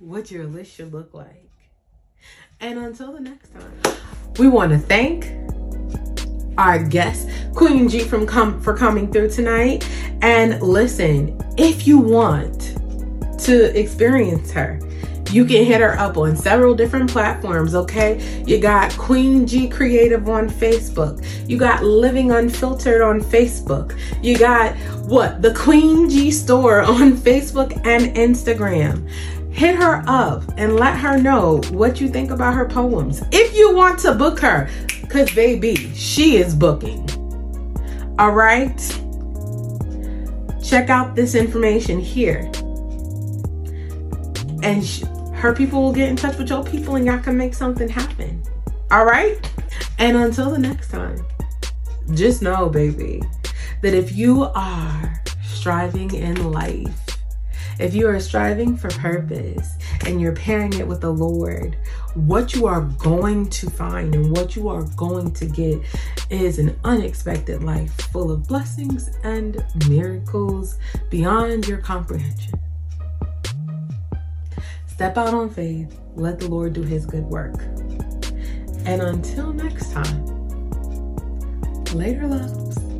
what 0.00 0.32
your 0.32 0.46
list 0.46 0.72
should 0.72 0.92
look 0.92 1.14
like. 1.14 1.48
And 2.58 2.80
until 2.80 3.12
the 3.12 3.20
next 3.20 3.50
time, 3.54 3.96
we 4.38 4.48
want 4.48 4.72
to 4.72 4.78
thank 4.78 5.30
our 6.58 6.82
guest, 6.82 7.28
Queen 7.54 7.88
G, 7.88 8.00
from 8.00 8.26
com- 8.26 8.60
for 8.60 8.76
coming 8.76 9.12
through 9.12 9.30
tonight. 9.30 9.88
And 10.20 10.60
listen, 10.60 11.40
if 11.56 11.86
you 11.86 11.98
want 11.98 12.74
to 13.42 13.78
experience 13.78 14.50
her, 14.50 14.80
you 15.32 15.44
can 15.44 15.64
hit 15.64 15.80
her 15.80 15.98
up 15.98 16.16
on 16.16 16.36
several 16.36 16.74
different 16.74 17.10
platforms, 17.10 17.74
okay? 17.74 18.42
You 18.46 18.58
got 18.58 18.96
Queen 18.96 19.46
G 19.46 19.68
Creative 19.68 20.28
on 20.28 20.48
Facebook. 20.48 21.24
You 21.48 21.58
got 21.58 21.82
Living 21.82 22.30
Unfiltered 22.30 23.02
on 23.02 23.20
Facebook. 23.20 23.98
You 24.22 24.38
got 24.38 24.74
what? 25.06 25.42
The 25.42 25.54
Queen 25.54 26.08
G 26.08 26.30
Store 26.30 26.82
on 26.82 27.12
Facebook 27.12 27.72
and 27.86 28.14
Instagram. 28.16 29.08
Hit 29.52 29.76
her 29.76 30.04
up 30.06 30.42
and 30.58 30.76
let 30.76 30.98
her 30.98 31.16
know 31.18 31.62
what 31.70 32.00
you 32.00 32.08
think 32.08 32.30
about 32.30 32.54
her 32.54 32.68
poems. 32.68 33.22
If 33.32 33.56
you 33.56 33.74
want 33.74 33.98
to 34.00 34.14
book 34.14 34.38
her, 34.40 34.68
because 35.00 35.34
baby, 35.34 35.76
she 35.94 36.36
is 36.36 36.54
booking. 36.54 37.08
All 38.18 38.32
right? 38.32 38.76
Check 40.62 40.90
out 40.90 41.14
this 41.14 41.34
information 41.34 42.00
here. 42.00 42.50
And 44.62 44.84
her 45.36 45.52
people 45.52 45.82
will 45.82 45.92
get 45.92 46.08
in 46.08 46.16
touch 46.16 46.38
with 46.38 46.48
your 46.48 46.64
people 46.64 46.96
and 46.96 47.04
y'all 47.04 47.18
can 47.18 47.36
make 47.36 47.54
something 47.54 47.88
happen. 47.88 48.42
All 48.90 49.04
right? 49.04 49.38
And 49.98 50.16
until 50.16 50.50
the 50.50 50.58
next 50.58 50.90
time, 50.90 51.24
just 52.14 52.40
know, 52.40 52.68
baby, 52.68 53.22
that 53.82 53.92
if 53.94 54.16
you 54.16 54.44
are 54.54 55.22
striving 55.44 56.14
in 56.14 56.52
life, 56.52 57.18
if 57.78 57.94
you 57.94 58.08
are 58.08 58.18
striving 58.18 58.76
for 58.76 58.88
purpose 58.88 59.74
and 60.06 60.20
you're 60.20 60.34
pairing 60.34 60.72
it 60.74 60.86
with 60.86 61.02
the 61.02 61.12
Lord, 61.12 61.76
what 62.14 62.54
you 62.54 62.66
are 62.66 62.82
going 62.98 63.50
to 63.50 63.68
find 63.68 64.14
and 64.14 64.34
what 64.34 64.56
you 64.56 64.68
are 64.68 64.84
going 64.96 65.32
to 65.34 65.44
get 65.44 65.80
is 66.30 66.58
an 66.58 66.78
unexpected 66.84 67.62
life 67.62 67.92
full 68.10 68.30
of 68.30 68.48
blessings 68.48 69.10
and 69.24 69.62
miracles 69.88 70.78
beyond 71.10 71.68
your 71.68 71.78
comprehension. 71.78 72.58
Step 74.96 75.18
out 75.18 75.34
on 75.34 75.50
faith. 75.50 76.00
Let 76.14 76.38
the 76.38 76.48
Lord 76.48 76.72
do 76.72 76.80
his 76.80 77.04
good 77.04 77.24
work. 77.24 77.60
And 78.86 79.02
until 79.02 79.52
next 79.52 79.92
time, 79.92 80.24
later, 81.92 82.26
loves. 82.26 82.95